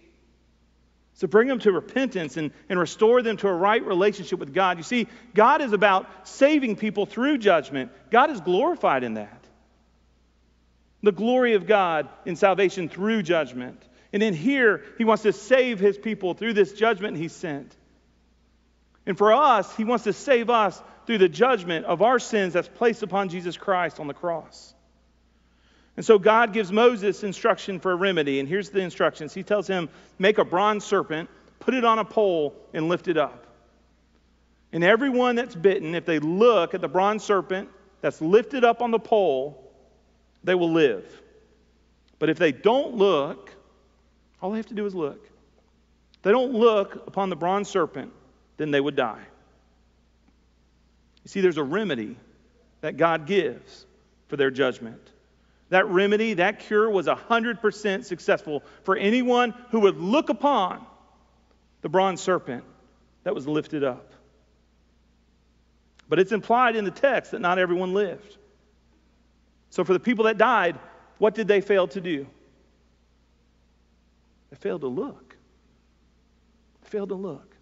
So 1.15 1.29
bring 1.29 1.47
them 1.47 1.61
to 1.61 1.71
repentance 1.71 2.37
and, 2.37 2.51
and 2.69 2.79
restore 2.79 3.23
them 3.23 3.37
to 3.37 3.49
a 3.49 3.53
right 3.53 3.85
relationship 3.85 4.41
with 4.41 4.53
God. 4.53 4.79
You 4.79 4.83
see, 4.83 5.07
God 5.33 5.63
is 5.63 5.73
about 5.73 6.27
saving 6.27 6.77
people 6.77 7.07
through 7.07 7.39
judgment. 7.39 7.93
God 8.11 8.31
is 8.31 8.41
glorified 8.41 9.05
in 9.05 9.15
that. 9.15 9.45
The 11.05 11.13
glory 11.13 11.55
of 11.55 11.67
God 11.67 12.09
in 12.25 12.35
salvation 12.35 12.89
through 12.89 13.23
judgment. 13.23 13.81
And 14.13 14.23
in 14.23 14.35
here, 14.35 14.83
He 14.99 15.05
wants 15.05 15.23
to 15.23 15.33
save 15.33 15.79
His 15.79 15.97
people 15.97 16.35
through 16.35 16.55
this 16.55 16.73
judgment 16.73 17.17
He 17.17 17.29
sent. 17.29 17.77
And 19.07 19.17
for 19.17 19.33
us, 19.33 19.73
He 19.77 19.85
wants 19.85 20.05
to 20.05 20.13
save 20.13 20.51
us 20.51 20.83
through 21.07 21.19
the 21.19 21.29
judgment 21.29 21.87
of 21.87 22.03
our 22.03 22.19
sins 22.19 22.55
that's 22.55 22.69
placed 22.69 23.05
upon 23.05 23.29
Jesus 23.29 23.57
Christ 23.57 24.01
on 24.01 24.09
the 24.09 24.15
cross. 24.15 24.74
And 25.97 26.05
so 26.05 26.19
God 26.19 26.53
gives 26.53 26.73
Moses 26.73 27.23
instruction 27.23 27.79
for 27.79 27.93
a 27.93 27.97
remedy. 27.97 28.41
And 28.41 28.49
here's 28.49 28.71
the 28.71 28.81
instructions 28.81 29.33
He 29.33 29.43
tells 29.43 29.67
him, 29.67 29.89
Make 30.19 30.39
a 30.39 30.45
bronze 30.45 30.85
serpent, 30.85 31.31
put 31.61 31.75
it 31.75 31.85
on 31.85 31.99
a 31.99 32.05
pole, 32.05 32.55
and 32.73 32.89
lift 32.89 33.09
it 33.09 33.17
up. 33.17 33.47
And 34.73 34.83
everyone 34.83 35.37
that's 35.37 35.55
bitten, 35.55 35.95
if 35.95 36.05
they 36.05 36.19
look 36.19 36.75
at 36.75 36.81
the 36.81 36.89
bronze 36.89 37.23
serpent 37.23 37.69
that's 38.01 38.21
lifted 38.21 38.65
up 38.65 38.83
on 38.83 38.91
the 38.91 38.99
pole, 38.99 39.73
they 40.43 40.57
will 40.57 40.73
live. 40.73 41.05
But 42.19 42.29
if 42.29 42.39
they 42.39 42.51
don't 42.51 42.97
look, 42.97 43.55
all 44.43 44.51
they 44.51 44.57
have 44.57 44.67
to 44.67 44.75
do 44.75 44.85
is 44.85 44.95
look. 44.95 45.25
If 46.15 46.23
they 46.23 46.33
don't 46.33 46.53
look 46.53 47.07
upon 47.07 47.31
the 47.31 47.37
bronze 47.37 47.69
serpent, 47.69 48.13
then 48.57 48.71
they 48.71 48.81
would 48.81 48.97
die. 48.97 49.23
You 51.23 51.29
see, 51.29 51.41
there's 51.41 51.57
a 51.57 51.65
remedy 51.65 52.17
that 52.81 52.97
God 52.97 53.27
gives 53.27 53.87
for 54.29 54.37
their 54.37 54.51
judgment. 54.51 55.01
That 55.75 55.89
remedy, 55.89 56.35
that 56.35 56.61
cure 56.61 56.89
was 56.89 57.09
100% 57.09 58.05
successful 58.05 58.63
for 58.85 58.97
anyone 58.97 59.53
who 59.73 59.81
would 59.81 59.97
look 59.97 60.29
upon 60.29 60.87
the 61.81 61.89
bronze 61.89 62.21
serpent 62.21 62.63
that 63.25 63.35
was 63.35 63.49
lifted 63.49 63.83
up. 63.83 64.13
But 66.09 66.21
it's 66.21 66.31
implied 66.31 66.77
in 66.77 66.85
the 66.85 66.93
text 66.93 67.33
that 67.33 67.41
not 67.41 67.59
everyone 67.59 67.93
lived. 67.93 68.37
So, 69.71 69.83
for 69.83 69.95
the 69.95 69.99
people 69.99 70.27
that 70.27 70.39
died, 70.39 70.79
what 71.19 71.35
did 71.35 71.49
they 71.49 71.61
fail 71.61 71.89
to 71.89 72.01
do? 72.01 72.29
They 74.51 74.57
failed 74.57 74.83
to 74.83 74.87
look. 74.87 75.37
They 76.83 76.89
failed 76.89 77.09
to 77.09 77.17
look. 77.17 77.57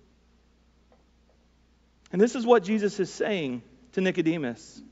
And 2.13 2.21
this 2.21 2.35
is 2.35 2.45
what 2.45 2.63
Jesus 2.63 3.01
is 3.01 3.11
saying 3.11 3.63
to 3.93 4.03
Nicodemus. 4.03 4.83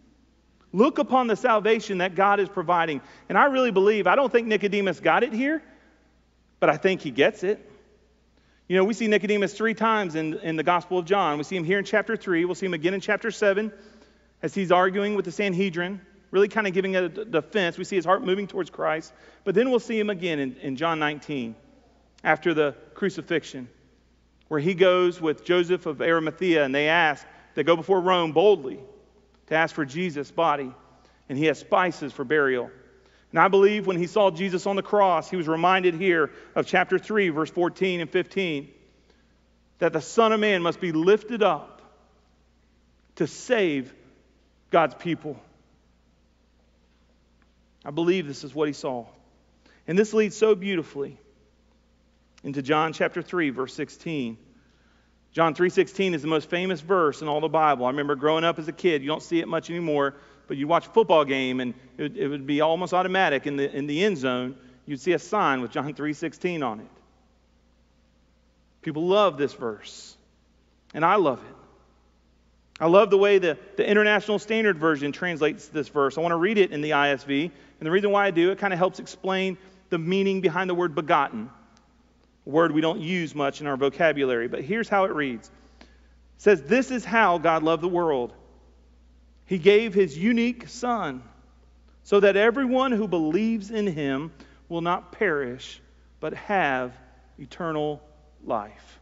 Look 0.72 0.98
upon 0.98 1.26
the 1.26 1.36
salvation 1.36 1.98
that 1.98 2.14
God 2.14 2.38
is 2.38 2.48
providing. 2.48 3.00
And 3.28 3.36
I 3.36 3.46
really 3.46 3.72
believe, 3.72 4.06
I 4.06 4.14
don't 4.14 4.30
think 4.30 4.46
Nicodemus 4.46 5.00
got 5.00 5.24
it 5.24 5.32
here, 5.32 5.62
but 6.60 6.70
I 6.70 6.76
think 6.76 7.00
he 7.00 7.10
gets 7.10 7.42
it. 7.42 7.66
You 8.68 8.76
know, 8.76 8.84
we 8.84 8.94
see 8.94 9.08
Nicodemus 9.08 9.52
three 9.52 9.74
times 9.74 10.14
in, 10.14 10.34
in 10.38 10.54
the 10.54 10.62
Gospel 10.62 10.98
of 10.98 11.04
John. 11.04 11.38
We 11.38 11.44
see 11.44 11.56
him 11.56 11.64
here 11.64 11.80
in 11.80 11.84
chapter 11.84 12.16
3. 12.16 12.44
We'll 12.44 12.54
see 12.54 12.66
him 12.66 12.74
again 12.74 12.94
in 12.94 13.00
chapter 13.00 13.32
7 13.32 13.72
as 14.42 14.54
he's 14.54 14.70
arguing 14.70 15.16
with 15.16 15.24
the 15.24 15.32
Sanhedrin, 15.32 16.00
really 16.30 16.46
kind 16.46 16.68
of 16.68 16.72
giving 16.72 16.94
a 16.94 17.08
defense. 17.08 17.76
We 17.76 17.82
see 17.82 17.96
his 17.96 18.04
heart 18.04 18.22
moving 18.22 18.46
towards 18.46 18.70
Christ. 18.70 19.12
But 19.42 19.56
then 19.56 19.70
we'll 19.70 19.80
see 19.80 19.98
him 19.98 20.08
again 20.08 20.38
in, 20.38 20.56
in 20.58 20.76
John 20.76 21.00
19 21.00 21.56
after 22.22 22.54
the 22.54 22.76
crucifixion, 22.94 23.68
where 24.46 24.60
he 24.60 24.74
goes 24.74 25.20
with 25.20 25.44
Joseph 25.44 25.86
of 25.86 26.00
Arimathea 26.00 26.64
and 26.64 26.72
they 26.72 26.88
ask, 26.88 27.26
they 27.56 27.64
go 27.64 27.74
before 27.74 28.00
Rome 28.00 28.30
boldly 28.30 28.78
to 29.50 29.56
ask 29.56 29.74
for 29.74 29.84
Jesus' 29.84 30.30
body, 30.30 30.72
and 31.28 31.36
he 31.36 31.44
has 31.46 31.58
spices 31.58 32.12
for 32.12 32.24
burial. 32.24 32.70
And 33.30 33.38
I 33.38 33.48
believe 33.48 33.86
when 33.86 33.96
he 33.96 34.06
saw 34.06 34.30
Jesus 34.30 34.66
on 34.66 34.76
the 34.76 34.82
cross, 34.82 35.28
he 35.28 35.36
was 35.36 35.46
reminded 35.46 35.94
here 35.94 36.30
of 36.54 36.66
chapter 36.66 36.98
3, 36.98 37.28
verse 37.28 37.50
14 37.50 38.00
and 38.00 38.10
15, 38.10 38.70
that 39.78 39.92
the 39.92 40.00
Son 40.00 40.32
of 40.32 40.40
Man 40.40 40.62
must 40.62 40.80
be 40.80 40.92
lifted 40.92 41.42
up 41.42 41.82
to 43.16 43.26
save 43.26 43.92
God's 44.70 44.94
people. 44.94 45.38
I 47.84 47.90
believe 47.90 48.26
this 48.26 48.44
is 48.44 48.54
what 48.54 48.68
he 48.68 48.74
saw. 48.74 49.06
And 49.86 49.98
this 49.98 50.12
leads 50.14 50.36
so 50.36 50.54
beautifully 50.54 51.18
into 52.44 52.62
John 52.62 52.92
chapter 52.92 53.22
3 53.22 53.50
verse 53.50 53.74
16. 53.74 54.38
John 55.32 55.54
3:16 55.54 56.14
is 56.14 56.22
the 56.22 56.28
most 56.28 56.50
famous 56.50 56.80
verse 56.80 57.22
in 57.22 57.28
all 57.28 57.40
the 57.40 57.48
Bible. 57.48 57.86
I 57.86 57.90
remember 57.90 58.16
growing 58.16 58.44
up 58.44 58.58
as 58.58 58.68
a 58.68 58.72
kid, 58.72 59.02
you 59.02 59.08
don't 59.08 59.22
see 59.22 59.40
it 59.40 59.48
much 59.48 59.70
anymore, 59.70 60.14
but 60.48 60.56
you'd 60.56 60.68
watch 60.68 60.86
a 60.86 60.90
football 60.90 61.24
game 61.24 61.60
and 61.60 61.74
it, 61.98 62.16
it 62.16 62.28
would 62.28 62.46
be 62.46 62.60
almost 62.60 62.92
automatic 62.92 63.46
in 63.46 63.56
the 63.56 63.70
in 63.74 63.86
the 63.86 64.04
end 64.04 64.18
zone, 64.18 64.56
you'd 64.86 65.00
see 65.00 65.12
a 65.12 65.18
sign 65.18 65.60
with 65.60 65.70
John 65.70 65.92
3:16 65.92 66.64
on 66.64 66.80
it. 66.80 66.88
People 68.82 69.06
love 69.06 69.36
this 69.36 69.52
verse. 69.52 70.16
And 70.94 71.04
I 71.04 71.16
love 71.16 71.38
it. 71.38 71.56
I 72.80 72.86
love 72.86 73.10
the 73.10 73.18
way 73.18 73.38
the, 73.38 73.58
the 73.76 73.88
International 73.88 74.38
Standard 74.38 74.78
Version 74.78 75.12
translates 75.12 75.68
this 75.68 75.88
verse. 75.88 76.16
I 76.16 76.22
want 76.22 76.32
to 76.32 76.36
read 76.36 76.56
it 76.56 76.70
in 76.72 76.80
the 76.80 76.90
ISV. 76.90 77.44
And 77.44 77.86
the 77.86 77.90
reason 77.90 78.10
why 78.10 78.26
I 78.26 78.30
do, 78.30 78.50
it 78.50 78.58
kind 78.58 78.72
of 78.72 78.78
helps 78.78 78.98
explain 78.98 79.58
the 79.90 79.98
meaning 79.98 80.40
behind 80.40 80.70
the 80.70 80.74
word 80.74 80.94
begotten, 80.94 81.50
word 82.44 82.72
we 82.72 82.80
don't 82.80 83.00
use 83.00 83.34
much 83.34 83.60
in 83.60 83.66
our 83.66 83.76
vocabulary. 83.76 84.48
But 84.48 84.62
here's 84.62 84.88
how 84.88 85.04
it 85.04 85.12
reads 85.12 85.48
It 85.80 85.86
says, 86.38 86.62
This 86.62 86.90
is 86.90 87.04
how 87.04 87.38
God 87.38 87.62
loved 87.62 87.82
the 87.82 87.88
world. 87.88 88.34
He 89.46 89.58
gave 89.58 89.94
his 89.94 90.16
unique 90.16 90.68
Son 90.68 91.22
so 92.04 92.20
that 92.20 92.36
everyone 92.36 92.92
who 92.92 93.08
believes 93.08 93.70
in 93.70 93.86
him 93.86 94.32
will 94.68 94.80
not 94.80 95.12
perish, 95.12 95.80
but 96.20 96.34
have 96.34 96.92
eternal 97.38 98.00
life. 98.44 99.00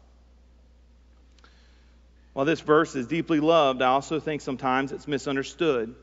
While 2.33 2.47
this 2.47 2.61
verse 2.61 2.95
is 2.95 3.07
deeply 3.07 3.41
loved, 3.41 3.83
I 3.83 3.89
also 3.89 4.21
think 4.21 4.43
sometimes 4.43 4.93
it's 4.93 5.09
misunderstood. 5.09 5.95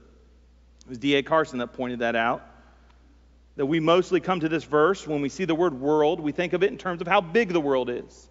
It 0.81 0.89
was 0.89 0.97
D.A. 0.97 1.23
Carson 1.23 1.59
that 1.59 1.73
pointed 1.73 1.99
that 1.99 2.15
out. 2.15 2.45
That 3.55 3.65
we 3.65 3.79
mostly 3.79 4.19
come 4.19 4.41
to 4.41 4.49
this 4.49 4.63
verse 4.63 5.07
when 5.07 5.21
we 5.21 5.29
see 5.29 5.45
the 5.45 5.55
word 5.55 5.79
world, 5.79 6.19
we 6.19 6.31
think 6.31 6.53
of 6.53 6.63
it 6.63 6.71
in 6.71 6.77
terms 6.77 7.01
of 7.01 7.07
how 7.07 7.21
big 7.21 7.53
the 7.53 7.61
world 7.61 7.89
is. 7.89 8.29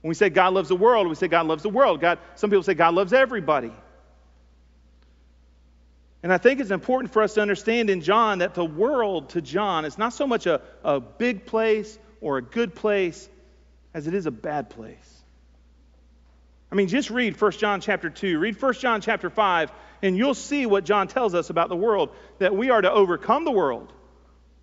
When 0.00 0.08
we 0.08 0.14
say 0.14 0.30
God 0.30 0.54
loves 0.54 0.68
the 0.68 0.76
world, 0.76 1.08
we 1.08 1.14
say 1.14 1.28
God 1.28 1.46
loves 1.46 1.62
the 1.62 1.68
world. 1.68 2.00
God, 2.00 2.18
some 2.34 2.50
people 2.50 2.62
say 2.62 2.74
God 2.74 2.94
loves 2.94 3.12
everybody. 3.12 3.72
And 6.22 6.32
I 6.32 6.38
think 6.38 6.60
it's 6.60 6.70
important 6.70 7.12
for 7.12 7.22
us 7.22 7.34
to 7.34 7.40
understand 7.40 7.90
in 7.90 8.00
John 8.00 8.38
that 8.38 8.54
the 8.54 8.64
world 8.64 9.30
to 9.30 9.42
John 9.42 9.84
is 9.84 9.98
not 9.98 10.12
so 10.12 10.26
much 10.26 10.46
a, 10.46 10.60
a 10.84 11.00
big 11.00 11.46
place 11.46 11.98
or 12.20 12.38
a 12.38 12.42
good 12.42 12.74
place 12.74 13.28
as 13.92 14.06
it 14.06 14.14
is 14.14 14.26
a 14.26 14.30
bad 14.30 14.70
place. 14.70 15.22
I 16.70 16.74
mean, 16.74 16.88
just 16.88 17.10
read 17.10 17.38
1 17.38 17.52
John 17.52 17.80
chapter 17.80 18.08
2, 18.08 18.38
read 18.38 18.60
1 18.60 18.74
John 18.74 19.00
chapter 19.02 19.28
5, 19.28 19.72
and 20.02 20.16
you'll 20.16 20.34
see 20.34 20.64
what 20.64 20.84
John 20.84 21.06
tells 21.06 21.34
us 21.34 21.50
about 21.50 21.68
the 21.68 21.76
world 21.76 22.10
that 22.38 22.56
we 22.56 22.70
are 22.70 22.80
to 22.80 22.90
overcome 22.90 23.44
the 23.44 23.50
world, 23.50 23.92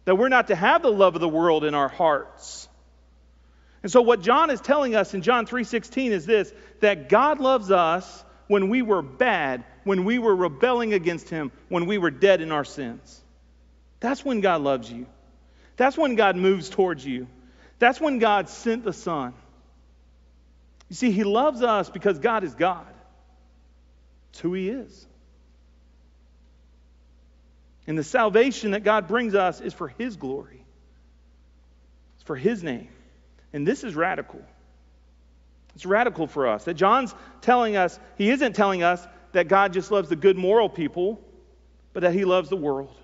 that 0.05 0.15
we're 0.15 0.29
not 0.29 0.47
to 0.47 0.55
have 0.55 0.81
the 0.81 0.91
love 0.91 1.15
of 1.15 1.21
the 1.21 1.29
world 1.29 1.63
in 1.63 1.75
our 1.75 1.87
hearts. 1.87 2.67
And 3.83 3.91
so 3.91 4.01
what 4.01 4.21
John 4.21 4.49
is 4.49 4.59
telling 4.59 4.95
us 4.95 5.13
in 5.13 5.21
John 5.21 5.45
3:16 5.45 6.11
is 6.11 6.25
this 6.25 6.51
that 6.81 7.09
God 7.09 7.39
loves 7.39 7.71
us 7.71 8.23
when 8.47 8.69
we 8.69 8.81
were 8.81 9.01
bad, 9.01 9.63
when 9.83 10.05
we 10.05 10.19
were 10.19 10.35
rebelling 10.35 10.93
against 10.93 11.29
him, 11.29 11.51
when 11.69 11.85
we 11.85 11.97
were 11.97 12.11
dead 12.11 12.41
in 12.41 12.51
our 12.51 12.65
sins. 12.65 13.21
That's 13.99 14.23
when 14.23 14.41
God 14.41 14.61
loves 14.61 14.91
you. 14.91 15.05
That's 15.77 15.97
when 15.97 16.15
God 16.15 16.35
moves 16.35 16.69
towards 16.69 17.05
you. 17.05 17.27
That's 17.79 18.01
when 18.01 18.19
God 18.19 18.49
sent 18.49 18.83
the 18.83 18.93
Son. 18.93 19.33
You 20.89 20.95
see, 20.95 21.11
He 21.11 21.23
loves 21.23 21.61
us 21.61 21.89
because 21.89 22.19
God 22.19 22.43
is 22.43 22.53
God. 22.53 22.87
It's 24.31 24.39
who 24.39 24.53
He 24.53 24.69
is. 24.69 25.07
And 27.89 27.97
the 27.97 28.03
salvation 28.03 28.71
that 28.71 28.83
God 28.83 29.07
brings 29.07 29.33
us 29.33 29.61
is 29.61 29.73
for 29.73 29.87
His 29.87 30.15
glory, 30.15 30.63
it's 32.13 32.23
for 32.23 32.35
His 32.35 32.63
name. 32.63 32.87
And 33.51 33.67
this 33.67 33.83
is 33.83 33.95
radical. 33.95 34.41
It's 35.73 35.87
radical 35.87 36.27
for 36.27 36.47
us. 36.47 36.65
That 36.65 36.75
John's 36.75 37.15
telling 37.41 37.77
us, 37.77 37.99
he 38.15 38.29
isn't 38.29 38.53
telling 38.53 38.83
us 38.83 39.05
that 39.31 39.47
God 39.47 39.73
just 39.73 39.89
loves 39.89 40.07
the 40.07 40.15
good 40.15 40.37
moral 40.37 40.69
people, 40.69 41.19
but 41.93 42.01
that 42.01 42.13
he 42.13 42.25
loves 42.25 42.49
the 42.49 42.57
world. 42.57 42.95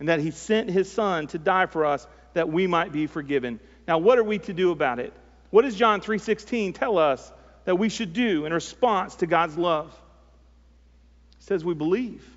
And 0.00 0.08
that 0.08 0.18
he 0.18 0.32
sent 0.32 0.68
his 0.68 0.90
son 0.90 1.28
to 1.28 1.38
die 1.38 1.66
for 1.66 1.84
us 1.84 2.04
that 2.34 2.48
we 2.48 2.66
might 2.66 2.90
be 2.90 3.06
forgiven. 3.06 3.60
Now, 3.86 3.98
what 3.98 4.18
are 4.18 4.24
we 4.24 4.38
to 4.40 4.52
do 4.52 4.72
about 4.72 4.98
it? 4.98 5.12
What 5.50 5.62
does 5.62 5.76
John 5.76 6.00
3:16 6.00 6.72
tell 6.72 6.98
us 6.98 7.32
that 7.66 7.76
we 7.76 7.88
should 7.88 8.14
do 8.14 8.46
in 8.46 8.52
response 8.52 9.14
to 9.16 9.26
God's 9.26 9.56
love? 9.56 9.96
It 11.38 11.44
says 11.44 11.64
we 11.64 11.74
believe. 11.74 12.28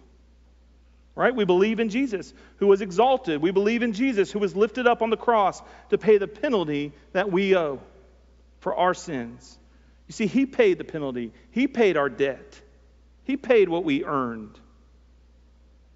Right? 1.15 1.33
We 1.33 1.45
believe 1.45 1.79
in 1.79 1.89
Jesus 1.89 2.33
who 2.57 2.67
was 2.67 2.81
exalted. 2.81 3.41
We 3.41 3.51
believe 3.51 3.83
in 3.83 3.93
Jesus 3.93 4.31
who 4.31 4.39
was 4.39 4.55
lifted 4.55 4.85
up 4.85 5.01
on 5.01 5.09
the 5.09 5.17
cross 5.17 5.61
to 5.89 5.97
pay 5.97 6.17
the 6.17 6.27
penalty 6.27 6.91
that 7.13 7.31
we 7.31 7.55
owe 7.55 7.79
for 8.59 8.75
our 8.75 8.93
sins. 8.93 9.57
You 10.07 10.13
see, 10.13 10.27
he 10.27 10.45
paid 10.45 10.77
the 10.77 10.83
penalty. 10.83 11.31
He 11.51 11.67
paid 11.67 11.95
our 11.95 12.09
debt. 12.09 12.59
He 13.23 13.37
paid 13.37 13.69
what 13.69 13.85
we 13.85 14.03
earned. 14.03 14.59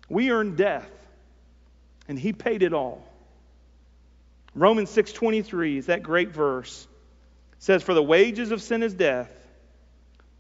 We 0.08 0.32
earned 0.32 0.58
death, 0.58 0.90
and 2.08 2.18
he 2.18 2.34
paid 2.34 2.64
it 2.64 2.74
all. 2.74 3.06
Romans 4.56 4.90
6:23 4.90 5.78
is 5.78 5.86
that 5.88 6.02
great 6.02 6.30
verse 6.30 6.88
says, 7.60 7.84
For 7.84 7.94
the 7.94 8.02
wages 8.02 8.52
of 8.52 8.62
sin 8.62 8.82
is 8.82 8.94
death, 8.94 9.30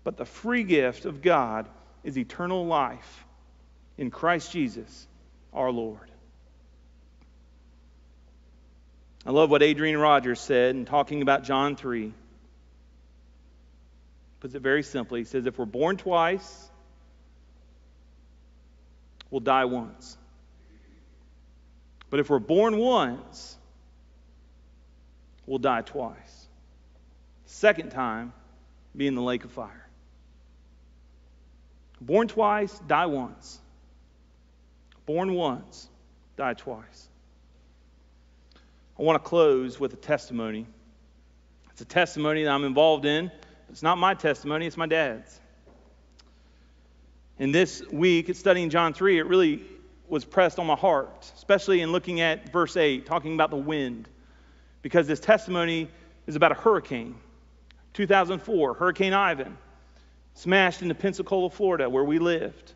but 0.03 0.17
the 0.17 0.25
free 0.25 0.63
gift 0.63 1.05
of 1.05 1.21
God 1.21 1.67
is 2.03 2.17
eternal 2.17 2.65
life 2.65 3.25
in 3.99 4.09
Christ 4.09 4.53
Jesus 4.53 5.07
our 5.53 5.69
Lord. 5.69 6.09
I 9.25 9.31
love 9.31 9.51
what 9.51 9.61
Adrian 9.61 9.97
Rogers 9.97 10.39
said 10.39 10.73
in 10.73 10.85
talking 10.85 11.21
about 11.21 11.43
John 11.43 11.75
3. 11.75 12.13
Puts 14.39 14.55
it 14.55 14.61
very 14.61 14.83
simply. 14.83 15.19
He 15.19 15.25
says, 15.25 15.45
If 15.45 15.59
we're 15.59 15.65
born 15.65 15.97
twice, 15.97 16.69
we'll 19.29 19.41
die 19.41 19.65
once. 19.65 20.17
But 22.09 22.21
if 22.21 22.29
we're 22.29 22.39
born 22.39 22.77
once, 22.77 23.57
we'll 25.45 25.59
die 25.59 25.81
twice. 25.81 26.47
Second 27.47 27.89
time, 27.89 28.31
be 28.95 29.07
in 29.07 29.15
the 29.15 29.21
lake 29.21 29.43
of 29.43 29.51
fire. 29.51 29.87
Born 31.99 32.29
twice, 32.29 32.79
die 32.87 33.07
once. 33.07 33.59
Born 35.09 35.33
once, 35.33 35.89
die 36.37 36.53
twice. 36.53 37.09
I 38.99 39.01
want 39.01 39.15
to 39.15 39.27
close 39.27 39.79
with 39.79 39.91
a 39.91 39.97
testimony. 39.97 40.67
It's 41.71 41.81
a 41.81 41.85
testimony 41.85 42.43
that 42.43 42.51
I'm 42.51 42.63
involved 42.63 43.05
in. 43.05 43.31
It's 43.71 43.81
not 43.81 43.97
my 43.97 44.13
testimony, 44.13 44.67
it's 44.67 44.77
my 44.77 44.85
dad's. 44.85 45.41
And 47.39 47.51
this 47.51 47.81
week, 47.91 48.35
studying 48.35 48.69
John 48.69 48.93
3, 48.93 49.17
it 49.17 49.25
really 49.25 49.63
was 50.07 50.25
pressed 50.25 50.59
on 50.59 50.67
my 50.67 50.75
heart, 50.75 51.31
especially 51.35 51.81
in 51.81 51.91
looking 51.91 52.21
at 52.21 52.53
verse 52.53 52.77
8, 52.77 53.07
talking 53.07 53.33
about 53.33 53.49
the 53.49 53.57
wind, 53.57 54.07
because 54.83 55.07
this 55.07 55.19
testimony 55.19 55.89
is 56.27 56.35
about 56.35 56.51
a 56.51 56.55
hurricane. 56.55 57.15
2004, 57.93 58.75
Hurricane 58.75 59.13
Ivan 59.13 59.57
smashed 60.35 60.83
into 60.83 60.93
Pensacola, 60.93 61.49
Florida, 61.49 61.89
where 61.89 62.03
we 62.03 62.19
lived. 62.19 62.73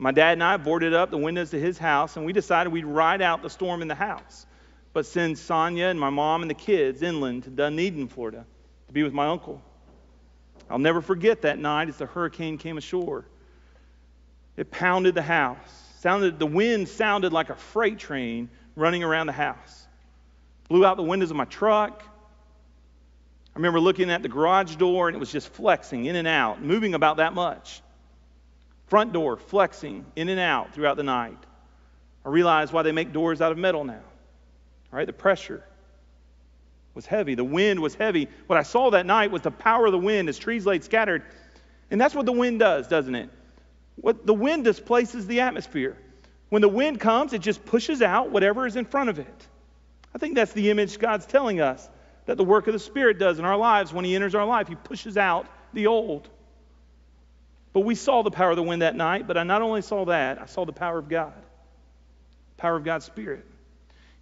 My 0.00 0.12
dad 0.12 0.32
and 0.32 0.42
I 0.42 0.56
boarded 0.56 0.94
up 0.94 1.10
the 1.10 1.18
windows 1.18 1.50
to 1.50 1.60
his 1.60 1.76
house, 1.76 2.16
and 2.16 2.24
we 2.24 2.32
decided 2.32 2.72
we'd 2.72 2.86
ride 2.86 3.20
out 3.20 3.42
the 3.42 3.50
storm 3.50 3.82
in 3.82 3.88
the 3.88 3.94
house, 3.94 4.46
but 4.94 5.04
send 5.04 5.36
Sonia 5.38 5.88
and 5.88 6.00
my 6.00 6.08
mom 6.08 6.40
and 6.40 6.50
the 6.50 6.54
kids 6.54 7.02
inland 7.02 7.44
to 7.44 7.50
Dunedin, 7.50 8.08
Florida, 8.08 8.46
to 8.86 8.92
be 8.94 9.02
with 9.02 9.12
my 9.12 9.26
uncle. 9.26 9.60
I'll 10.70 10.78
never 10.78 11.02
forget 11.02 11.42
that 11.42 11.58
night 11.58 11.90
as 11.90 11.98
the 11.98 12.06
hurricane 12.06 12.56
came 12.56 12.78
ashore. 12.78 13.26
It 14.56 14.70
pounded 14.70 15.14
the 15.14 15.22
house. 15.22 15.58
Sounded, 15.98 16.38
the 16.38 16.46
wind 16.46 16.88
sounded 16.88 17.34
like 17.34 17.50
a 17.50 17.54
freight 17.54 17.98
train 17.98 18.48
running 18.76 19.04
around 19.04 19.26
the 19.26 19.32
house. 19.32 19.86
Blew 20.70 20.86
out 20.86 20.96
the 20.96 21.02
windows 21.02 21.30
of 21.30 21.36
my 21.36 21.44
truck, 21.44 22.02
I 23.54 23.58
remember 23.58 23.80
looking 23.80 24.10
at 24.10 24.22
the 24.22 24.28
garage 24.28 24.76
door 24.76 25.08
and 25.08 25.16
it 25.16 25.18
was 25.18 25.32
just 25.32 25.48
flexing 25.48 26.06
in 26.06 26.16
and 26.16 26.26
out, 26.26 26.62
moving 26.62 26.94
about 26.94 27.18
that 27.18 27.34
much. 27.34 27.82
Front 28.90 29.12
door 29.12 29.36
flexing 29.36 30.04
in 30.16 30.28
and 30.28 30.40
out 30.40 30.74
throughout 30.74 30.96
the 30.96 31.04
night. 31.04 31.38
I 32.26 32.28
realize 32.28 32.72
why 32.72 32.82
they 32.82 32.92
make 32.92 33.12
doors 33.12 33.40
out 33.40 33.52
of 33.52 33.58
metal 33.58 33.84
now. 33.84 33.94
All 33.94 34.96
right, 34.98 35.06
the 35.06 35.12
pressure 35.12 35.64
was 36.94 37.06
heavy. 37.06 37.36
The 37.36 37.44
wind 37.44 37.80
was 37.80 37.94
heavy. 37.94 38.28
What 38.48 38.58
I 38.58 38.64
saw 38.64 38.90
that 38.90 39.06
night 39.06 39.30
was 39.30 39.42
the 39.42 39.52
power 39.52 39.86
of 39.86 39.92
the 39.92 39.98
wind 39.98 40.28
as 40.28 40.38
trees 40.38 40.66
laid 40.66 40.82
scattered. 40.82 41.22
And 41.90 42.00
that's 42.00 42.16
what 42.16 42.26
the 42.26 42.32
wind 42.32 42.58
does, 42.58 42.88
doesn't 42.88 43.14
it? 43.14 43.30
What 43.94 44.26
the 44.26 44.34
wind 44.34 44.64
displaces 44.64 45.26
the 45.26 45.40
atmosphere. 45.40 45.96
When 46.48 46.60
the 46.60 46.68
wind 46.68 46.98
comes, 46.98 47.32
it 47.32 47.42
just 47.42 47.64
pushes 47.64 48.02
out 48.02 48.30
whatever 48.30 48.66
is 48.66 48.74
in 48.74 48.84
front 48.84 49.08
of 49.08 49.20
it. 49.20 49.46
I 50.12 50.18
think 50.18 50.34
that's 50.34 50.52
the 50.52 50.68
image 50.70 50.98
God's 50.98 51.26
telling 51.26 51.60
us 51.60 51.88
that 52.26 52.36
the 52.36 52.44
work 52.44 52.66
of 52.66 52.72
the 52.72 52.80
Spirit 52.80 53.20
does 53.20 53.38
in 53.38 53.44
our 53.44 53.56
lives 53.56 53.92
when 53.92 54.04
He 54.04 54.16
enters 54.16 54.34
our 54.34 54.44
life. 54.44 54.66
He 54.66 54.74
pushes 54.74 55.16
out 55.16 55.46
the 55.72 55.86
old. 55.86 56.28
But 57.72 57.80
we 57.80 57.94
saw 57.94 58.22
the 58.22 58.30
power 58.30 58.50
of 58.50 58.56
the 58.56 58.62
wind 58.62 58.82
that 58.82 58.96
night, 58.96 59.26
but 59.26 59.36
I 59.36 59.44
not 59.44 59.62
only 59.62 59.82
saw 59.82 60.06
that, 60.06 60.40
I 60.40 60.46
saw 60.46 60.64
the 60.64 60.72
power 60.72 60.98
of 60.98 61.08
God, 61.08 61.32
power 62.56 62.76
of 62.76 62.84
God's 62.84 63.04
Spirit. 63.04 63.46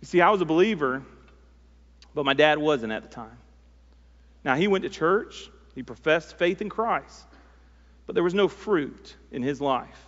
You 0.01 0.07
see, 0.07 0.21
I 0.21 0.31
was 0.31 0.41
a 0.41 0.45
believer, 0.45 1.03
but 2.15 2.25
my 2.25 2.35
dad 2.35 2.59
wasn't 2.59 2.93
at 2.93 3.03
the 3.03 3.09
time. 3.09 3.39
Now, 4.45 4.55
he 4.55 4.69
went 4.69 4.85
to 4.85 4.91
church, 4.91 5.51
he 5.75 5.83
professed 5.83 6.39
faith 6.39 6.61
in 6.61 6.69
Christ, 6.69 7.27
but 8.07 8.15
there 8.15 8.25
was 8.25 8.35
no 8.35 8.49
fruit 8.49 9.17
in 9.31 9.43
his 9.43 9.61
life. 9.61 10.05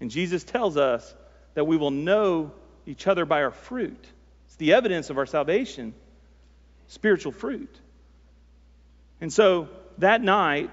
And 0.00 0.10
Jesus 0.10 0.44
tells 0.44 0.76
us 0.76 1.14
that 1.54 1.64
we 1.64 1.76
will 1.76 1.90
know 1.90 2.52
each 2.86 3.06
other 3.06 3.24
by 3.24 3.42
our 3.42 3.50
fruit. 3.50 4.04
It's 4.46 4.56
the 4.56 4.74
evidence 4.74 5.10
of 5.10 5.18
our 5.18 5.26
salvation, 5.26 5.94
spiritual 6.88 7.32
fruit. 7.32 7.74
And 9.20 9.32
so 9.32 9.68
that 9.98 10.22
night, 10.22 10.72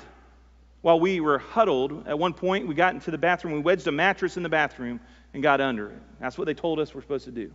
while 0.82 1.00
we 1.00 1.20
were 1.20 1.38
huddled, 1.38 2.08
at 2.08 2.18
one 2.18 2.34
point 2.34 2.68
we 2.68 2.74
got 2.74 2.94
into 2.94 3.12
the 3.12 3.18
bathroom, 3.18 3.54
we 3.54 3.60
wedged 3.60 3.88
a 3.88 3.92
mattress 3.92 4.38
in 4.38 4.44
the 4.44 4.50
bathroom 4.50 5.00
and 5.34 5.44
got 5.44 5.62
under 5.62 5.92
it. 5.92 6.02
That's 6.20 6.38
what 6.38 6.46
they 6.46 6.54
told 6.54 6.80
us 6.80 6.94
we're 6.94 7.02
supposed 7.02 7.26
to 7.26 7.32
do. 7.32 7.52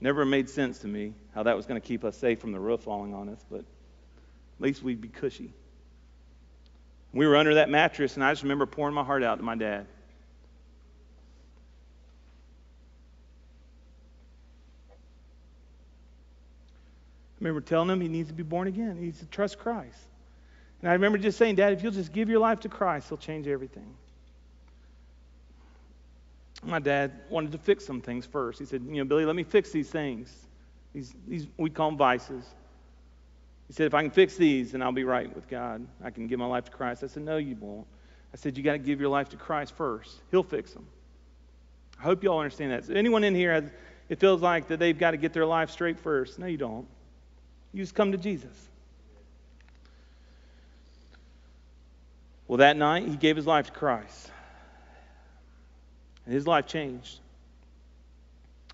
Never 0.00 0.24
made 0.24 0.48
sense 0.48 0.78
to 0.80 0.88
me 0.88 1.14
how 1.34 1.42
that 1.42 1.56
was 1.56 1.66
going 1.66 1.80
to 1.80 1.86
keep 1.86 2.04
us 2.04 2.16
safe 2.16 2.38
from 2.38 2.52
the 2.52 2.60
roof 2.60 2.82
falling 2.82 3.12
on 3.14 3.28
us, 3.28 3.44
but 3.50 3.60
at 3.60 3.64
least 4.60 4.82
we'd 4.82 5.00
be 5.00 5.08
cushy. 5.08 5.52
We 7.12 7.26
were 7.26 7.36
under 7.36 7.54
that 7.54 7.70
mattress, 7.70 8.14
and 8.14 8.24
I 8.24 8.30
just 8.32 8.42
remember 8.42 8.66
pouring 8.66 8.94
my 8.94 9.02
heart 9.02 9.22
out 9.22 9.38
to 9.38 9.42
my 9.42 9.54
dad. 9.54 9.86
I 17.30 17.38
remember 17.40 17.60
telling 17.60 17.90
him 17.90 18.00
he 18.00 18.08
needs 18.08 18.28
to 18.28 18.34
be 18.34 18.42
born 18.42 18.68
again. 18.68 18.96
He 18.96 19.06
needs 19.06 19.18
to 19.20 19.26
trust 19.26 19.58
Christ. 19.58 19.98
And 20.86 20.92
I 20.92 20.94
remember 20.94 21.18
just 21.18 21.36
saying, 21.36 21.56
Dad, 21.56 21.72
if 21.72 21.82
you'll 21.82 21.90
just 21.90 22.12
give 22.12 22.28
your 22.28 22.38
life 22.38 22.60
to 22.60 22.68
Christ, 22.68 23.08
he'll 23.08 23.18
change 23.18 23.48
everything. 23.48 23.92
My 26.62 26.78
dad 26.78 27.10
wanted 27.28 27.50
to 27.50 27.58
fix 27.58 27.84
some 27.84 28.00
things 28.00 28.24
first. 28.24 28.60
He 28.60 28.66
said, 28.66 28.84
You 28.88 28.98
know, 28.98 29.04
Billy, 29.04 29.24
let 29.24 29.34
me 29.34 29.42
fix 29.42 29.72
these 29.72 29.90
things. 29.90 30.32
These, 30.94 31.12
these 31.26 31.48
we 31.56 31.70
call 31.70 31.90
them 31.90 31.98
vices. 31.98 32.44
He 33.66 33.72
said, 33.72 33.88
If 33.88 33.94
I 33.94 34.02
can 34.02 34.12
fix 34.12 34.36
these, 34.36 34.70
then 34.70 34.80
I'll 34.80 34.92
be 34.92 35.02
right 35.02 35.34
with 35.34 35.48
God. 35.48 35.84
I 36.04 36.10
can 36.10 36.28
give 36.28 36.38
my 36.38 36.46
life 36.46 36.66
to 36.66 36.70
Christ. 36.70 37.02
I 37.02 37.08
said, 37.08 37.24
No, 37.24 37.36
you 37.36 37.56
won't. 37.56 37.88
I 38.32 38.36
said, 38.36 38.56
You 38.56 38.62
got 38.62 38.74
to 38.74 38.78
give 38.78 39.00
your 39.00 39.10
life 39.10 39.30
to 39.30 39.36
Christ 39.36 39.74
first. 39.74 40.22
He'll 40.30 40.44
fix 40.44 40.70
them. 40.70 40.86
I 41.98 42.04
hope 42.04 42.22
you 42.22 42.30
all 42.30 42.38
understand 42.38 42.70
that. 42.70 42.84
So 42.84 42.92
anyone 42.92 43.24
in 43.24 43.34
here 43.34 43.52
has, 43.52 43.64
it 44.08 44.20
feels 44.20 44.40
like 44.40 44.68
that 44.68 44.78
they've 44.78 44.96
got 44.96 45.10
to 45.10 45.16
get 45.16 45.32
their 45.32 45.46
life 45.46 45.70
straight 45.70 45.98
first. 45.98 46.38
No, 46.38 46.46
you 46.46 46.58
don't. 46.58 46.86
You 47.72 47.82
just 47.82 47.96
come 47.96 48.12
to 48.12 48.18
Jesus. 48.18 48.68
Well, 52.48 52.58
that 52.58 52.76
night, 52.76 53.08
he 53.08 53.16
gave 53.16 53.36
his 53.36 53.46
life 53.46 53.66
to 53.66 53.72
Christ. 53.72 54.30
And 56.24 56.34
his 56.34 56.46
life 56.46 56.66
changed. 56.66 57.18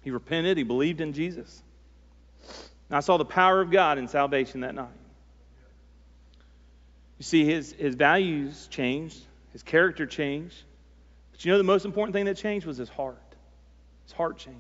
He 0.02 0.10
repented, 0.10 0.56
he 0.56 0.64
believed 0.64 1.00
in 1.00 1.12
Jesus. 1.12 1.62
And 2.88 2.96
I 2.96 3.00
saw 3.00 3.16
the 3.16 3.24
power 3.24 3.60
of 3.60 3.70
God 3.70 3.98
in 3.98 4.08
salvation 4.08 4.60
that 4.60 4.74
night. 4.74 4.88
You 7.18 7.24
see, 7.24 7.44
his, 7.44 7.72
his 7.72 7.94
values 7.94 8.66
changed, 8.70 9.20
his 9.52 9.62
character 9.62 10.06
changed. 10.06 10.56
But 11.30 11.44
you 11.44 11.52
know 11.52 11.58
the 11.58 11.64
most 11.64 11.84
important 11.84 12.14
thing 12.14 12.24
that 12.24 12.36
changed 12.36 12.66
was 12.66 12.76
his 12.76 12.88
heart. 12.88 13.16
His 14.04 14.12
heart 14.12 14.38
changed. 14.38 14.58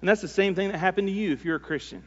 And 0.00 0.08
that's 0.08 0.20
the 0.20 0.28
same 0.28 0.54
thing 0.54 0.70
that 0.72 0.78
happened 0.78 1.08
to 1.08 1.12
you 1.12 1.32
if 1.32 1.44
you're 1.44 1.56
a 1.56 1.60
Christian. 1.60 2.02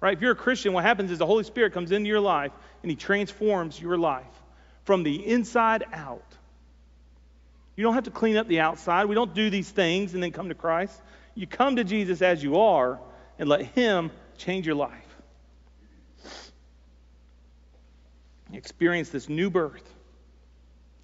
Right? 0.00 0.14
If 0.14 0.22
you're 0.22 0.32
a 0.32 0.36
Christian, 0.36 0.72
what 0.72 0.82
happens 0.82 1.10
is 1.10 1.18
the 1.18 1.26
Holy 1.26 1.44
Spirit 1.44 1.74
comes 1.74 1.92
into 1.92 2.08
your 2.08 2.20
life 2.20 2.52
and 2.82 2.90
he 2.90 2.96
transforms 2.96 3.80
your 3.80 3.98
life 3.98 4.24
from 4.84 5.02
the 5.02 5.26
inside 5.26 5.84
out. 5.92 6.24
You 7.76 7.84
don't 7.84 7.94
have 7.94 8.04
to 8.04 8.10
clean 8.10 8.36
up 8.36 8.48
the 8.48 8.60
outside. 8.60 9.06
We 9.06 9.14
don't 9.14 9.34
do 9.34 9.50
these 9.50 9.70
things 9.70 10.14
and 10.14 10.22
then 10.22 10.32
come 10.32 10.48
to 10.48 10.54
Christ. 10.54 11.00
You 11.34 11.46
come 11.46 11.76
to 11.76 11.84
Jesus 11.84 12.22
as 12.22 12.42
you 12.42 12.60
are 12.60 13.00
and 13.38 13.48
let 13.48 13.62
him 13.62 14.10
change 14.36 14.66
your 14.66 14.74
life. 14.74 15.10
experience 18.52 19.10
this 19.10 19.28
new 19.28 19.50
birth. 19.50 19.88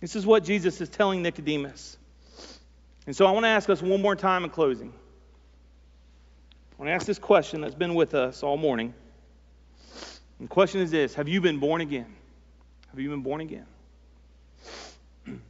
This 0.00 0.16
is 0.16 0.26
what 0.26 0.44
Jesus 0.44 0.80
is 0.80 0.88
telling 0.88 1.22
Nicodemus. 1.22 1.96
And 3.06 3.14
so 3.14 3.24
I 3.24 3.30
want 3.30 3.44
to 3.44 3.48
ask 3.50 3.70
us 3.70 3.80
one 3.80 4.02
more 4.02 4.16
time 4.16 4.44
in 4.44 4.50
closing. 4.50 4.92
I 6.72 6.82
want 6.82 6.88
to 6.88 6.92
ask 6.92 7.06
this 7.06 7.18
question 7.18 7.60
that's 7.60 7.74
been 7.74 7.94
with 7.94 8.14
us 8.14 8.42
all 8.42 8.56
morning. 8.56 8.94
The 10.40 10.46
question 10.48 10.80
is 10.80 10.90
this 10.90 11.14
Have 11.14 11.28
you 11.28 11.40
been 11.40 11.58
born 11.58 11.80
again? 11.80 12.14
Have 12.90 13.00
you 13.00 13.10
been 13.10 13.22
born 13.22 13.40
again? 13.40 13.66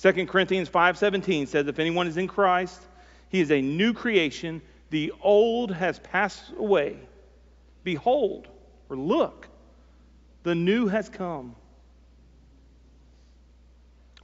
2 0.00 0.26
Corinthians 0.26 0.68
5:17 0.68 1.48
says 1.48 1.66
if 1.66 1.78
anyone 1.78 2.06
is 2.06 2.16
in 2.16 2.28
Christ, 2.28 2.80
he 3.28 3.40
is 3.40 3.50
a 3.50 3.60
new 3.60 3.92
creation. 3.92 4.62
The 4.90 5.12
old 5.20 5.72
has 5.72 5.98
passed 5.98 6.52
away. 6.56 6.96
Behold, 7.84 8.48
or 8.88 8.96
look, 8.96 9.48
the 10.42 10.54
new 10.54 10.86
has 10.88 11.08
come. 11.08 11.54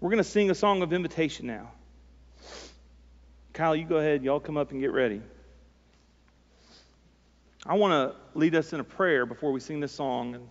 We're 0.01 0.11
going 0.11 0.23
to 0.23 0.25
sing 0.25 0.51
a 0.51 0.55
song 0.55 0.83
of 0.83 0.93
invitation 0.93 1.47
now. 1.47 1.71
Kyle, 3.53 3.77
you 3.77 3.85
go 3.85 3.97
ahead. 3.97 4.23
Y'all 4.23 4.41
come 4.41 4.57
up 4.57 4.71
and 4.71 4.81
get 4.81 4.93
ready. 4.93 5.23
I 7.67 7.75
want 7.75 7.93
to 7.93 8.39
lead 8.39 8.55
us 8.55 8.73
in 8.73 8.81
a 8.81 8.85
prayer 8.85 9.25
before 9.25 9.51
we 9.51 9.61
sing 9.61 9.81
this 9.81 9.93
song. 9.93 10.35
And 10.35 10.49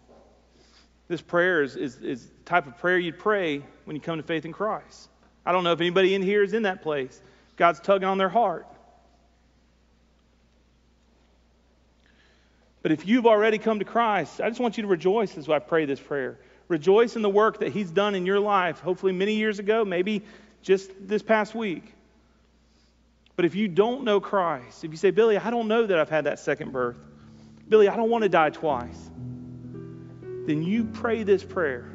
this 1.07 1.21
prayer 1.21 1.61
is, 1.61 1.75
is, 1.75 1.97
is 1.97 2.25
the 2.25 2.43
type 2.45 2.65
of 2.65 2.77
prayer 2.77 2.97
you'd 2.97 3.19
pray 3.19 3.63
when 3.85 3.95
you 3.95 4.01
come 4.01 4.17
to 4.17 4.23
faith 4.23 4.45
in 4.45 4.53
Christ. 4.53 5.09
I 5.45 5.51
don't 5.51 5.63
know 5.63 5.73
if 5.73 5.81
anybody 5.81 6.15
in 6.15 6.21
here 6.21 6.41
is 6.41 6.53
in 6.53 6.63
that 6.63 6.81
place. 6.81 7.21
God's 7.55 7.79
tugging 7.79 8.07
on 8.07 8.17
their 8.17 8.29
heart. 8.29 8.65
But 12.81 12.91
if 12.91 13.07
you've 13.07 13.27
already 13.27 13.59
come 13.59 13.79
to 13.79 13.85
Christ, 13.85 14.41
I 14.41 14.49
just 14.49 14.59
want 14.59 14.77
you 14.77 14.83
to 14.83 14.89
rejoice 14.89 15.37
as 15.37 15.47
I 15.47 15.59
pray 15.59 15.85
this 15.85 15.99
prayer. 15.99 16.39
Rejoice 16.67 17.15
in 17.15 17.21
the 17.21 17.29
work 17.29 17.59
that 17.59 17.71
He's 17.71 17.91
done 17.91 18.15
in 18.15 18.25
your 18.25 18.39
life, 18.39 18.79
hopefully 18.79 19.13
many 19.13 19.35
years 19.35 19.59
ago, 19.59 19.85
maybe 19.85 20.23
just 20.61 20.91
this 20.99 21.21
past 21.21 21.53
week. 21.53 21.93
But 23.35 23.45
if 23.45 23.55
you 23.55 23.67
don't 23.67 24.03
know 24.03 24.19
Christ, 24.19 24.83
if 24.83 24.91
you 24.91 24.97
say, 24.97 25.11
Billy, 25.11 25.37
I 25.37 25.49
don't 25.49 25.67
know 25.67 25.85
that 25.87 25.97
I've 25.97 26.09
had 26.09 26.25
that 26.25 26.39
second 26.39 26.71
birth, 26.71 26.97
Billy, 27.67 27.87
I 27.87 27.95
don't 27.95 28.09
want 28.09 28.23
to 28.23 28.29
die 28.29 28.51
twice, 28.51 29.09
then 30.45 30.61
you 30.61 30.85
pray 30.85 31.23
this 31.23 31.43
prayer 31.43 31.89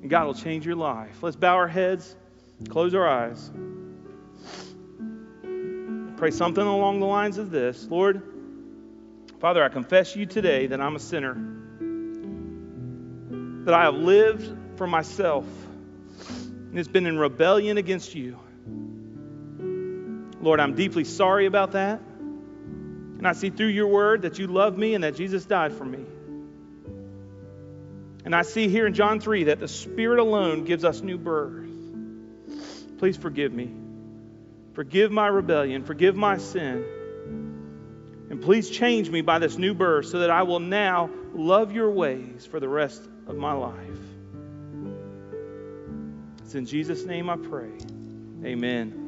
and 0.00 0.08
God 0.08 0.26
will 0.26 0.34
change 0.34 0.64
your 0.64 0.76
life. 0.76 1.22
Let's 1.22 1.36
bow 1.36 1.56
our 1.56 1.68
heads, 1.68 2.16
close 2.68 2.94
our 2.94 3.06
eyes. 3.06 3.50
Pray 6.16 6.30
something 6.30 6.64
along 6.64 7.00
the 7.00 7.06
lines 7.06 7.38
of 7.38 7.50
this 7.50 7.86
Lord, 7.88 8.22
Father, 9.40 9.64
I 9.64 9.70
confess 9.70 10.14
you 10.14 10.26
today 10.26 10.66
that 10.66 10.82
I'm 10.82 10.96
a 10.96 10.98
sinner, 10.98 11.34
that 13.64 13.72
I 13.72 13.84
have 13.84 13.94
lived 13.94 14.54
for 14.76 14.86
myself, 14.86 15.46
and 16.28 16.78
it's 16.78 16.88
been 16.88 17.06
in 17.06 17.18
rebellion 17.18 17.78
against 17.78 18.14
you. 18.14 18.38
Lord, 20.40 20.60
I'm 20.60 20.74
deeply 20.74 21.04
sorry 21.04 21.46
about 21.46 21.72
that. 21.72 22.00
And 22.00 23.26
I 23.28 23.32
see 23.32 23.50
through 23.50 23.68
your 23.68 23.88
word 23.88 24.22
that 24.22 24.38
you 24.38 24.46
love 24.46 24.78
me 24.78 24.94
and 24.94 25.04
that 25.04 25.14
Jesus 25.14 25.44
died 25.44 25.74
for 25.74 25.84
me. 25.84 26.04
And 28.24 28.34
I 28.34 28.42
see 28.42 28.68
here 28.68 28.86
in 28.86 28.94
John 28.94 29.20
3 29.20 29.44
that 29.44 29.60
the 29.60 29.68
Spirit 29.68 30.18
alone 30.18 30.64
gives 30.64 30.84
us 30.84 31.02
new 31.02 31.18
birth. 31.18 31.68
Please 32.98 33.16
forgive 33.16 33.52
me. 33.52 33.70
Forgive 34.74 35.10
my 35.10 35.26
rebellion. 35.26 35.84
Forgive 35.84 36.16
my 36.16 36.38
sin. 36.38 36.84
And 38.30 38.40
please 38.40 38.70
change 38.70 39.10
me 39.10 39.20
by 39.22 39.38
this 39.38 39.58
new 39.58 39.74
birth 39.74 40.06
so 40.06 40.20
that 40.20 40.30
I 40.30 40.44
will 40.44 40.60
now 40.60 41.10
love 41.34 41.72
your 41.72 41.90
ways 41.90 42.46
for 42.46 42.60
the 42.60 42.68
rest 42.68 43.02
of 43.26 43.36
my 43.36 43.52
life. 43.52 43.74
It's 46.44 46.54
in 46.54 46.66
Jesus' 46.66 47.04
name 47.04 47.28
I 47.28 47.36
pray. 47.36 47.72
Amen. 48.44 48.99